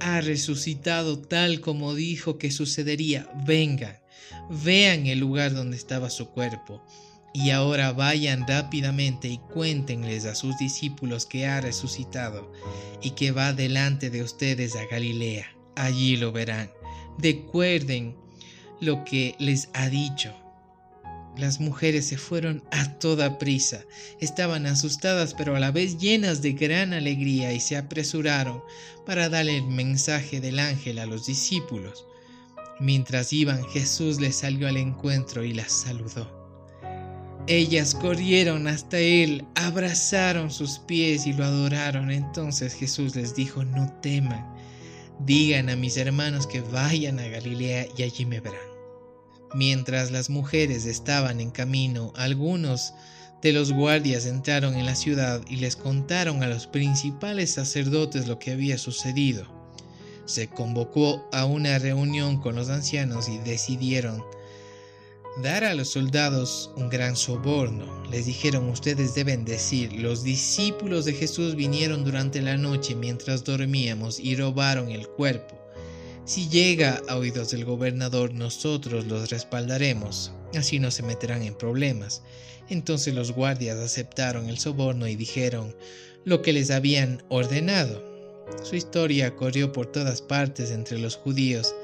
Ha 0.00 0.20
resucitado 0.20 1.18
tal 1.20 1.60
como 1.60 1.94
dijo 1.94 2.36
que 2.36 2.50
sucedería. 2.50 3.30
Vengan, 3.46 3.98
vean 4.64 5.06
el 5.06 5.20
lugar 5.20 5.54
donde 5.54 5.76
estaba 5.76 6.10
su 6.10 6.30
cuerpo. 6.30 6.82
Y 7.38 7.50
ahora 7.50 7.92
vayan 7.92 8.48
rápidamente 8.48 9.28
y 9.28 9.38
cuéntenles 9.38 10.24
a 10.24 10.34
sus 10.34 10.58
discípulos 10.58 11.24
que 11.24 11.46
ha 11.46 11.60
resucitado 11.60 12.50
y 13.00 13.10
que 13.10 13.30
va 13.30 13.52
delante 13.52 14.10
de 14.10 14.24
ustedes 14.24 14.74
a 14.74 14.84
Galilea. 14.86 15.46
Allí 15.76 16.16
lo 16.16 16.32
verán. 16.32 16.68
Recuerden 17.16 18.16
lo 18.80 19.04
que 19.04 19.36
les 19.38 19.68
ha 19.72 19.88
dicho 19.88 20.34
las 21.36 21.60
mujeres 21.60 22.06
se 22.06 22.18
fueron 22.18 22.64
a 22.72 22.98
toda 22.98 23.38
prisa. 23.38 23.84
Estaban 24.18 24.66
asustadas 24.66 25.34
pero 25.34 25.54
a 25.54 25.60
la 25.60 25.70
vez 25.70 25.96
llenas 25.96 26.42
de 26.42 26.54
gran 26.54 26.92
alegría 26.92 27.52
y 27.52 27.60
se 27.60 27.76
apresuraron 27.76 28.60
para 29.06 29.28
darle 29.28 29.58
el 29.58 29.68
mensaje 29.68 30.40
del 30.40 30.58
ángel 30.58 30.98
a 30.98 31.06
los 31.06 31.26
discípulos. 31.26 32.04
Mientras 32.80 33.32
iban 33.32 33.64
Jesús 33.68 34.18
les 34.18 34.34
salió 34.34 34.66
al 34.66 34.78
encuentro 34.78 35.44
y 35.44 35.54
las 35.54 35.70
saludó. 35.70 36.37
Ellas 37.50 37.94
corrieron 37.94 38.68
hasta 38.68 38.98
él, 38.98 39.46
abrazaron 39.54 40.50
sus 40.50 40.80
pies 40.80 41.26
y 41.26 41.32
lo 41.32 41.46
adoraron. 41.46 42.10
Entonces 42.10 42.74
Jesús 42.74 43.16
les 43.16 43.34
dijo, 43.34 43.64
no 43.64 43.90
teman, 44.02 44.46
digan 45.20 45.70
a 45.70 45.76
mis 45.76 45.96
hermanos 45.96 46.46
que 46.46 46.60
vayan 46.60 47.18
a 47.18 47.26
Galilea 47.26 47.86
y 47.96 48.02
allí 48.02 48.26
me 48.26 48.40
verán. 48.40 48.60
Mientras 49.54 50.10
las 50.10 50.28
mujeres 50.28 50.84
estaban 50.84 51.40
en 51.40 51.50
camino, 51.50 52.12
algunos 52.16 52.92
de 53.40 53.54
los 53.54 53.72
guardias 53.72 54.26
entraron 54.26 54.74
en 54.74 54.84
la 54.84 54.94
ciudad 54.94 55.40
y 55.48 55.56
les 55.56 55.74
contaron 55.74 56.42
a 56.42 56.48
los 56.48 56.66
principales 56.66 57.54
sacerdotes 57.54 58.28
lo 58.28 58.38
que 58.38 58.52
había 58.52 58.76
sucedido. 58.76 59.46
Se 60.26 60.48
convocó 60.48 61.26
a 61.32 61.46
una 61.46 61.78
reunión 61.78 62.42
con 62.42 62.56
los 62.56 62.68
ancianos 62.68 63.26
y 63.30 63.38
decidieron 63.38 64.22
dar 65.42 65.64
a 65.64 65.74
los 65.74 65.90
soldados 65.90 66.70
un 66.76 66.88
gran 66.88 67.16
soborno. 67.16 68.02
Les 68.10 68.26
dijeron, 68.26 68.68
ustedes 68.68 69.14
deben 69.14 69.44
decir, 69.44 69.92
los 69.92 70.24
discípulos 70.24 71.04
de 71.04 71.12
Jesús 71.12 71.54
vinieron 71.54 72.04
durante 72.04 72.42
la 72.42 72.56
noche 72.56 72.94
mientras 72.94 73.44
dormíamos 73.44 74.18
y 74.18 74.34
robaron 74.34 74.90
el 74.90 75.06
cuerpo. 75.06 75.58
Si 76.24 76.48
llega 76.48 77.00
a 77.08 77.16
oídos 77.16 77.52
del 77.52 77.64
gobernador, 77.64 78.34
nosotros 78.34 79.06
los 79.06 79.30
respaldaremos, 79.30 80.32
así 80.54 80.78
no 80.78 80.90
se 80.90 81.02
meterán 81.02 81.42
en 81.42 81.54
problemas. 81.54 82.22
Entonces 82.68 83.14
los 83.14 83.32
guardias 83.32 83.78
aceptaron 83.78 84.48
el 84.48 84.58
soborno 84.58 85.06
y 85.08 85.16
dijeron 85.16 85.74
lo 86.24 86.42
que 86.42 86.52
les 86.52 86.70
habían 86.70 87.22
ordenado. 87.28 88.04
Su 88.62 88.76
historia 88.76 89.36
corrió 89.36 89.72
por 89.72 89.86
todas 89.86 90.20
partes 90.20 90.70
entre 90.70 90.98
los 90.98 91.16
judíos 91.16 91.74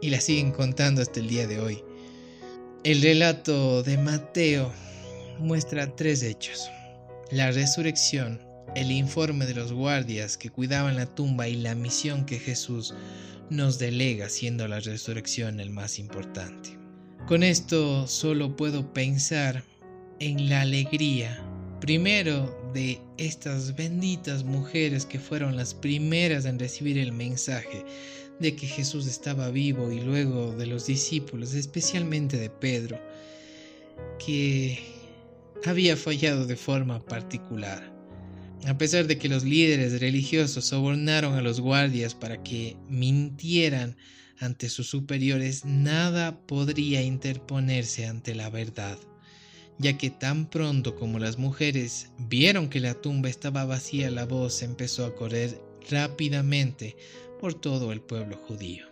y 0.00 0.10
la 0.10 0.20
siguen 0.20 0.52
contando 0.52 1.02
hasta 1.02 1.20
el 1.20 1.28
día 1.28 1.46
de 1.46 1.60
hoy. 1.60 1.84
El 2.84 3.00
relato 3.00 3.84
de 3.84 3.96
Mateo 3.96 4.72
muestra 5.38 5.94
tres 5.94 6.24
hechos. 6.24 6.68
La 7.30 7.52
resurrección, 7.52 8.40
el 8.74 8.90
informe 8.90 9.46
de 9.46 9.54
los 9.54 9.72
guardias 9.72 10.36
que 10.36 10.50
cuidaban 10.50 10.96
la 10.96 11.06
tumba 11.06 11.46
y 11.46 11.54
la 11.54 11.76
misión 11.76 12.26
que 12.26 12.40
Jesús 12.40 12.92
nos 13.50 13.78
delega 13.78 14.28
siendo 14.28 14.66
la 14.66 14.80
resurrección 14.80 15.60
el 15.60 15.70
más 15.70 16.00
importante. 16.00 16.76
Con 17.28 17.44
esto 17.44 18.08
solo 18.08 18.56
puedo 18.56 18.92
pensar 18.92 19.62
en 20.18 20.48
la 20.48 20.62
alegría, 20.62 21.40
primero 21.80 22.72
de 22.74 23.00
estas 23.16 23.76
benditas 23.76 24.42
mujeres 24.42 25.06
que 25.06 25.20
fueron 25.20 25.56
las 25.56 25.72
primeras 25.72 26.46
en 26.46 26.58
recibir 26.58 26.98
el 26.98 27.12
mensaje 27.12 27.84
de 28.42 28.54
que 28.56 28.66
Jesús 28.66 29.06
estaba 29.06 29.50
vivo 29.50 29.90
y 29.92 30.00
luego 30.00 30.54
de 30.54 30.66
los 30.66 30.86
discípulos, 30.86 31.54
especialmente 31.54 32.36
de 32.36 32.50
Pedro, 32.50 33.00
que 34.18 34.78
había 35.64 35.96
fallado 35.96 36.46
de 36.46 36.56
forma 36.56 37.04
particular. 37.04 37.92
A 38.66 38.76
pesar 38.78 39.06
de 39.06 39.18
que 39.18 39.28
los 39.28 39.44
líderes 39.44 40.00
religiosos 40.00 40.66
sobornaron 40.66 41.34
a 41.34 41.42
los 41.42 41.60
guardias 41.60 42.14
para 42.14 42.42
que 42.42 42.76
mintieran 42.88 43.96
ante 44.38 44.68
sus 44.68 44.88
superiores, 44.88 45.64
nada 45.64 46.40
podría 46.46 47.02
interponerse 47.02 48.06
ante 48.06 48.34
la 48.34 48.50
verdad, 48.50 48.98
ya 49.78 49.96
que 49.96 50.10
tan 50.10 50.50
pronto 50.50 50.96
como 50.96 51.18
las 51.18 51.38
mujeres 51.38 52.10
vieron 52.18 52.68
que 52.68 52.80
la 52.80 52.94
tumba 52.94 53.28
estaba 53.28 53.64
vacía, 53.64 54.10
la 54.10 54.26
voz 54.26 54.62
empezó 54.62 55.04
a 55.06 55.14
correr 55.14 55.60
rápidamente 55.90 56.96
por 57.42 57.54
todo 57.54 57.90
el 57.90 58.00
pueblo 58.00 58.36
judío. 58.36 58.86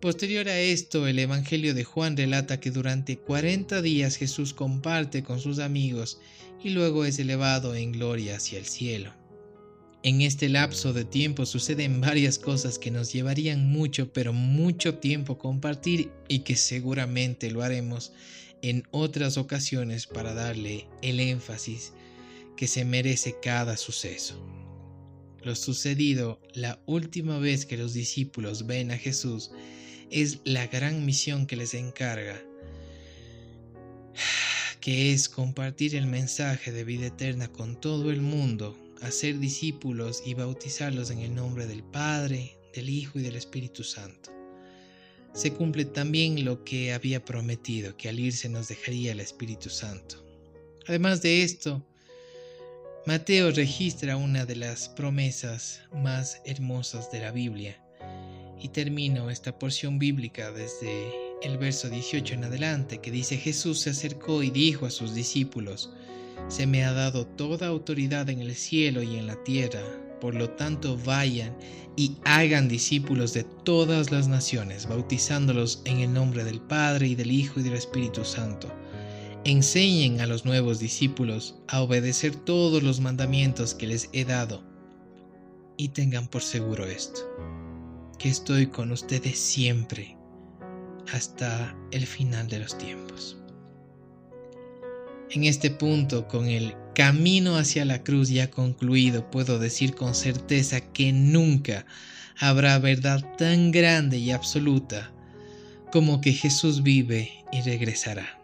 Posterior 0.00 0.48
a 0.48 0.58
esto, 0.58 1.06
el 1.06 1.18
Evangelio 1.18 1.74
de 1.74 1.84
Juan 1.84 2.16
relata 2.16 2.60
que 2.60 2.70
durante 2.70 3.18
40 3.18 3.82
días 3.82 4.16
Jesús 4.16 4.54
comparte 4.54 5.22
con 5.22 5.38
sus 5.38 5.58
amigos 5.58 6.18
y 6.64 6.70
luego 6.70 7.04
es 7.04 7.18
elevado 7.18 7.74
en 7.74 7.92
gloria 7.92 8.36
hacia 8.36 8.58
el 8.58 8.64
cielo. 8.64 9.12
En 10.02 10.22
este 10.22 10.48
lapso 10.48 10.94
de 10.94 11.04
tiempo 11.04 11.44
suceden 11.44 12.00
varias 12.00 12.38
cosas 12.38 12.78
que 12.78 12.90
nos 12.90 13.12
llevarían 13.12 13.70
mucho, 13.70 14.14
pero 14.14 14.32
mucho 14.32 14.94
tiempo 14.94 15.36
compartir 15.36 16.10
y 16.26 16.38
que 16.38 16.56
seguramente 16.56 17.50
lo 17.50 17.60
haremos 17.60 18.14
en 18.62 18.84
otras 18.92 19.36
ocasiones 19.36 20.06
para 20.06 20.32
darle 20.32 20.86
el 21.02 21.20
énfasis 21.20 21.92
que 22.56 22.66
se 22.66 22.86
merece 22.86 23.36
cada 23.42 23.76
suceso. 23.76 24.42
Lo 25.42 25.54
sucedido 25.54 26.40
la 26.54 26.82
última 26.86 27.38
vez 27.38 27.66
que 27.66 27.76
los 27.76 27.94
discípulos 27.94 28.66
ven 28.66 28.90
a 28.90 28.98
Jesús 28.98 29.50
es 30.10 30.40
la 30.44 30.66
gran 30.66 31.06
misión 31.06 31.46
que 31.46 31.56
les 31.56 31.74
encarga, 31.74 32.40
que 34.80 35.12
es 35.12 35.28
compartir 35.28 35.94
el 35.94 36.06
mensaje 36.06 36.72
de 36.72 36.84
vida 36.84 37.06
eterna 37.06 37.48
con 37.48 37.80
todo 37.80 38.10
el 38.10 38.20
mundo, 38.20 38.76
hacer 39.00 39.38
discípulos 39.38 40.22
y 40.26 40.34
bautizarlos 40.34 41.10
en 41.10 41.20
el 41.20 41.34
nombre 41.34 41.66
del 41.66 41.82
Padre, 41.82 42.56
del 42.74 42.90
Hijo 42.90 43.18
y 43.18 43.22
del 43.22 43.36
Espíritu 43.36 43.84
Santo. 43.84 44.30
Se 45.32 45.52
cumple 45.52 45.84
también 45.84 46.44
lo 46.44 46.64
que 46.64 46.92
había 46.92 47.24
prometido, 47.24 47.96
que 47.96 48.08
al 48.08 48.18
irse 48.18 48.48
nos 48.48 48.68
dejaría 48.68 49.12
el 49.12 49.20
Espíritu 49.20 49.70
Santo. 49.70 50.16
Además 50.86 51.22
de 51.22 51.44
esto, 51.44 51.86
Mateo 53.06 53.50
registra 53.50 54.18
una 54.18 54.44
de 54.44 54.56
las 54.56 54.90
promesas 54.90 55.80
más 55.90 56.42
hermosas 56.44 57.10
de 57.10 57.20
la 57.20 57.32
Biblia. 57.32 57.82
Y 58.60 58.68
termino 58.68 59.30
esta 59.30 59.58
porción 59.58 59.98
bíblica 59.98 60.52
desde 60.52 61.10
el 61.42 61.56
verso 61.56 61.88
18 61.88 62.34
en 62.34 62.44
adelante, 62.44 62.98
que 62.98 63.10
dice 63.10 63.38
Jesús 63.38 63.80
se 63.80 63.90
acercó 63.90 64.42
y 64.42 64.50
dijo 64.50 64.84
a 64.84 64.90
sus 64.90 65.14
discípulos, 65.14 65.90
Se 66.48 66.66
me 66.66 66.84
ha 66.84 66.92
dado 66.92 67.26
toda 67.26 67.68
autoridad 67.68 68.28
en 68.28 68.40
el 68.40 68.54
cielo 68.54 69.02
y 69.02 69.16
en 69.16 69.26
la 69.26 69.42
tierra, 69.44 69.80
por 70.20 70.34
lo 70.34 70.50
tanto 70.50 70.98
vayan 70.98 71.56
y 71.96 72.18
hagan 72.26 72.68
discípulos 72.68 73.32
de 73.32 73.44
todas 73.44 74.10
las 74.10 74.28
naciones, 74.28 74.86
bautizándolos 74.86 75.80
en 75.86 76.00
el 76.00 76.12
nombre 76.12 76.44
del 76.44 76.60
Padre 76.60 77.08
y 77.08 77.14
del 77.14 77.30
Hijo 77.30 77.60
y 77.60 77.62
del 77.62 77.74
Espíritu 77.74 78.26
Santo 78.26 78.70
enseñen 79.44 80.20
a 80.20 80.26
los 80.26 80.44
nuevos 80.44 80.78
discípulos 80.78 81.56
a 81.68 81.80
obedecer 81.82 82.34
todos 82.34 82.82
los 82.82 83.00
mandamientos 83.00 83.74
que 83.74 83.86
les 83.86 84.08
he 84.12 84.24
dado. 84.24 84.62
Y 85.76 85.88
tengan 85.88 86.28
por 86.28 86.42
seguro 86.42 86.84
esto, 86.84 87.20
que 88.18 88.28
estoy 88.28 88.66
con 88.66 88.92
ustedes 88.92 89.38
siempre, 89.38 90.16
hasta 91.12 91.74
el 91.90 92.06
final 92.06 92.48
de 92.48 92.58
los 92.58 92.76
tiempos. 92.76 93.38
En 95.30 95.44
este 95.44 95.70
punto, 95.70 96.26
con 96.28 96.46
el 96.48 96.74
camino 96.94 97.56
hacia 97.56 97.84
la 97.84 98.02
cruz 98.02 98.28
ya 98.28 98.50
concluido, 98.50 99.30
puedo 99.30 99.58
decir 99.58 99.94
con 99.94 100.14
certeza 100.14 100.80
que 100.92 101.12
nunca 101.12 101.86
habrá 102.38 102.78
verdad 102.78 103.24
tan 103.38 103.70
grande 103.70 104.18
y 104.18 104.32
absoluta 104.32 105.12
como 105.92 106.20
que 106.20 106.32
Jesús 106.32 106.82
vive 106.82 107.44
y 107.52 107.62
regresará. 107.62 108.39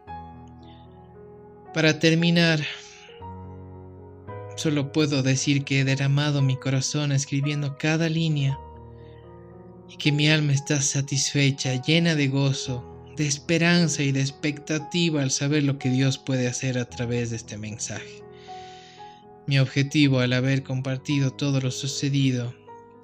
Para 1.76 1.98
terminar, 1.98 2.64
solo 4.56 4.92
puedo 4.92 5.22
decir 5.22 5.62
que 5.62 5.80
he 5.80 5.84
derramado 5.84 6.40
mi 6.40 6.56
corazón 6.56 7.12
escribiendo 7.12 7.76
cada 7.76 8.08
línea 8.08 8.58
y 9.86 9.98
que 9.98 10.10
mi 10.10 10.30
alma 10.30 10.54
está 10.54 10.80
satisfecha, 10.80 11.82
llena 11.82 12.14
de 12.14 12.28
gozo, 12.28 12.82
de 13.18 13.26
esperanza 13.26 14.02
y 14.02 14.10
de 14.10 14.22
expectativa 14.22 15.20
al 15.20 15.30
saber 15.30 15.64
lo 15.64 15.78
que 15.78 15.90
Dios 15.90 16.16
puede 16.16 16.48
hacer 16.48 16.78
a 16.78 16.88
través 16.88 17.28
de 17.28 17.36
este 17.36 17.58
mensaje. 17.58 18.22
Mi 19.46 19.58
objetivo 19.58 20.20
al 20.20 20.32
haber 20.32 20.62
compartido 20.62 21.30
todo 21.30 21.60
lo 21.60 21.70
sucedido 21.70 22.54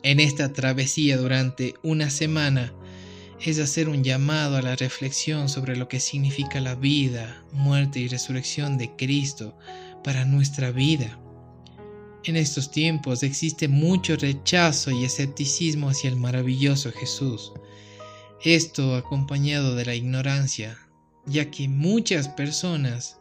en 0.02 0.18
esta 0.18 0.54
travesía 0.54 1.18
durante 1.18 1.74
una 1.82 2.08
semana 2.08 2.72
es 3.44 3.58
hacer 3.58 3.88
un 3.88 4.04
llamado 4.04 4.56
a 4.56 4.62
la 4.62 4.76
reflexión 4.76 5.48
sobre 5.48 5.74
lo 5.74 5.88
que 5.88 5.98
significa 5.98 6.60
la 6.60 6.76
vida, 6.76 7.42
muerte 7.52 7.98
y 7.98 8.06
resurrección 8.06 8.78
de 8.78 8.94
Cristo 8.94 9.58
para 10.04 10.24
nuestra 10.24 10.70
vida. 10.70 11.18
En 12.24 12.36
estos 12.36 12.70
tiempos 12.70 13.24
existe 13.24 13.66
mucho 13.66 14.14
rechazo 14.14 14.92
y 14.92 15.04
escepticismo 15.04 15.88
hacia 15.88 16.08
el 16.08 16.16
maravilloso 16.16 16.92
Jesús. 16.92 17.52
Esto 18.44 18.94
acompañado 18.94 19.74
de 19.74 19.86
la 19.86 19.96
ignorancia, 19.96 20.78
ya 21.26 21.50
que 21.50 21.68
muchas 21.68 22.28
personas 22.28 23.18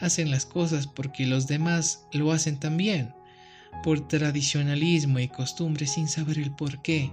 hacen 0.00 0.30
las 0.30 0.46
cosas 0.46 0.86
porque 0.86 1.26
los 1.26 1.46
demás 1.46 2.06
lo 2.12 2.32
hacen 2.32 2.58
también, 2.58 3.14
por 3.84 4.08
tradicionalismo 4.08 5.18
y 5.18 5.28
costumbre 5.28 5.86
sin 5.86 6.08
saber 6.08 6.38
el 6.38 6.54
por 6.54 6.80
qué. 6.80 7.12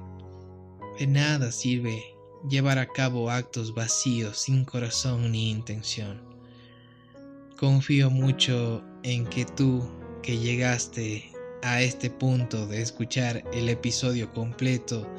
De 0.97 1.08
nada 1.08 1.51
sirve 1.51 2.14
llevar 2.50 2.80
a 2.80 2.88
cabo 2.88 3.30
actos 3.30 3.74
vacíos 3.74 4.39
sin 4.39 4.66
corazón 4.66 5.32
ni 5.32 5.50
intención. 5.50 6.22
Confío 7.58 8.10
mucho 8.10 8.84
en 9.04 9.26
que 9.28 9.46
tú, 9.46 9.89
que 10.22 10.38
llegaste 10.38 11.32
a 11.64 11.82
este 11.82 12.10
punto 12.10 12.68
de 12.68 12.82
escuchar 12.82 13.43
el 13.54 13.70
episodio 13.70 14.32
completo 14.34 15.10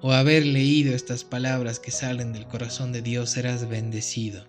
o 0.00 0.12
haber 0.12 0.44
leído 0.44 0.94
estas 0.94 1.24
palabras 1.24 1.78
que 1.78 1.90
salen 1.90 2.32
del 2.32 2.46
corazón 2.46 2.92
de 2.92 3.00
Dios, 3.00 3.30
serás 3.30 3.68
bendecido, 3.68 4.44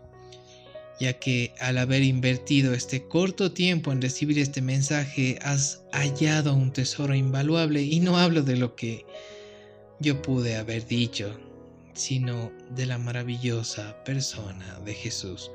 ya 1.00 1.14
que 1.20 1.54
al 1.60 1.78
haber 1.78 2.04
invertido 2.04 2.74
este 2.74 3.08
corto 3.08 3.52
tiempo 3.52 3.92
en 3.92 4.02
recibir 4.02 4.40
este 4.40 4.62
mensaje, 4.62 5.38
has 5.42 5.84
hallado 5.92 6.54
un 6.54 6.74
tesoro 6.74 7.14
invaluable 7.16 7.84
y 7.84 8.00
no 8.00 8.18
hablo 8.18 8.42
de 8.42 8.58
lo 8.58 8.76
que 8.76 9.06
yo 10.00 10.22
pude 10.22 10.58
haber 10.58 10.86
dicho, 10.88 11.40
sino 11.96 12.52
de 12.70 12.86
la 12.86 12.98
maravillosa 12.98 14.04
persona 14.04 14.80
de 14.86 14.94
Jesús. 14.94 15.52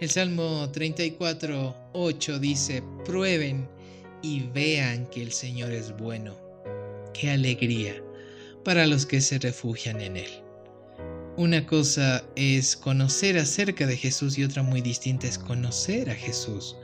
El 0.00 0.08
Salmo 0.08 0.70
34, 0.70 1.76
8 1.92 2.38
dice, 2.38 2.82
prueben 3.04 3.68
y 4.22 4.44
vean 4.54 5.06
que 5.10 5.22
el 5.22 5.32
Señor 5.32 5.72
es 5.72 5.94
bueno. 5.96 6.34
Qué 7.12 7.30
alegría 7.30 8.02
para 8.64 8.86
los 8.86 9.04
que 9.04 9.20
se 9.20 9.38
refugian 9.38 10.00
en 10.00 10.16
Él. 10.16 10.30
Una 11.36 11.66
cosa 11.66 12.24
es 12.36 12.76
conocer 12.76 13.38
acerca 13.38 13.86
de 13.86 13.96
Jesús 13.96 14.38
y 14.38 14.44
otra 14.44 14.62
muy 14.62 14.80
distinta 14.80 15.26
es 15.26 15.38
conocer 15.38 16.10
a 16.10 16.14
Jesús. 16.14 16.76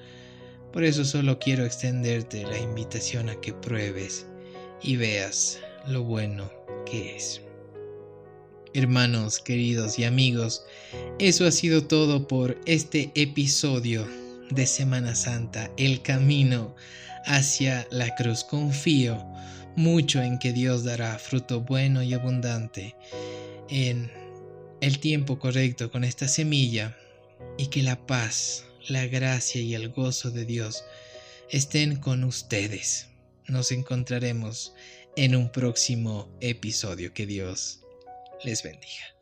Por 0.73 0.85
eso 0.85 1.05
solo 1.05 1.39
quiero 1.39 1.65
extenderte 1.65 2.43
la 2.43 2.59
invitación 2.59 3.29
a 3.29 3.41
que 3.41 3.53
pruebes 3.53 4.27
y 4.83 4.97
veas 4.97 5.59
lo 5.87 6.03
bueno 6.05 6.51
que 6.85 7.17
es. 7.17 7.46
Hermanos 8.77 9.39
queridos 9.39 9.99
y 9.99 10.05
amigos, 10.05 10.63
eso 11.19 11.47
ha 11.47 11.51
sido 11.51 11.85
todo 11.87 12.29
por 12.29 12.61
este 12.67 13.11
episodio 13.15 14.07
de 14.51 14.67
Semana 14.67 15.15
Santa, 15.15 15.71
el 15.79 16.03
camino 16.03 16.77
hacia 17.25 17.89
la 17.91 18.15
cruz. 18.17 18.45
Confío 18.45 19.17
mucho 19.77 20.21
en 20.21 20.39
que 20.39 20.53
Dios 20.53 20.85
dará 20.85 21.19
fruto 21.19 21.63
bueno 21.63 22.03
y 22.03 22.13
abundante 22.13 22.95
en 23.71 24.13
el 24.83 24.99
tiempo 24.99 25.39
correcto 25.39 25.91
con 25.91 26.05
esta 26.05 26.29
semilla 26.29 26.95
y 27.57 27.69
que 27.69 27.83
la 27.83 28.07
paz, 28.07 28.67
la 28.89 29.07
gracia 29.07 29.63
y 29.63 29.75
el 29.75 29.89
gozo 29.89 30.31
de 30.31 30.45
Dios 30.45 30.85
estén 31.49 31.97
con 31.97 32.25
ustedes. 32.25 33.09
Nos 33.49 33.73
encontraremos 33.73 34.75
en 35.17 35.35
un 35.35 35.51
próximo 35.51 36.29
episodio. 36.43 37.15
Que 37.15 37.25
Dios 37.25 37.81
les 38.47 38.63
bendiga. 38.63 39.16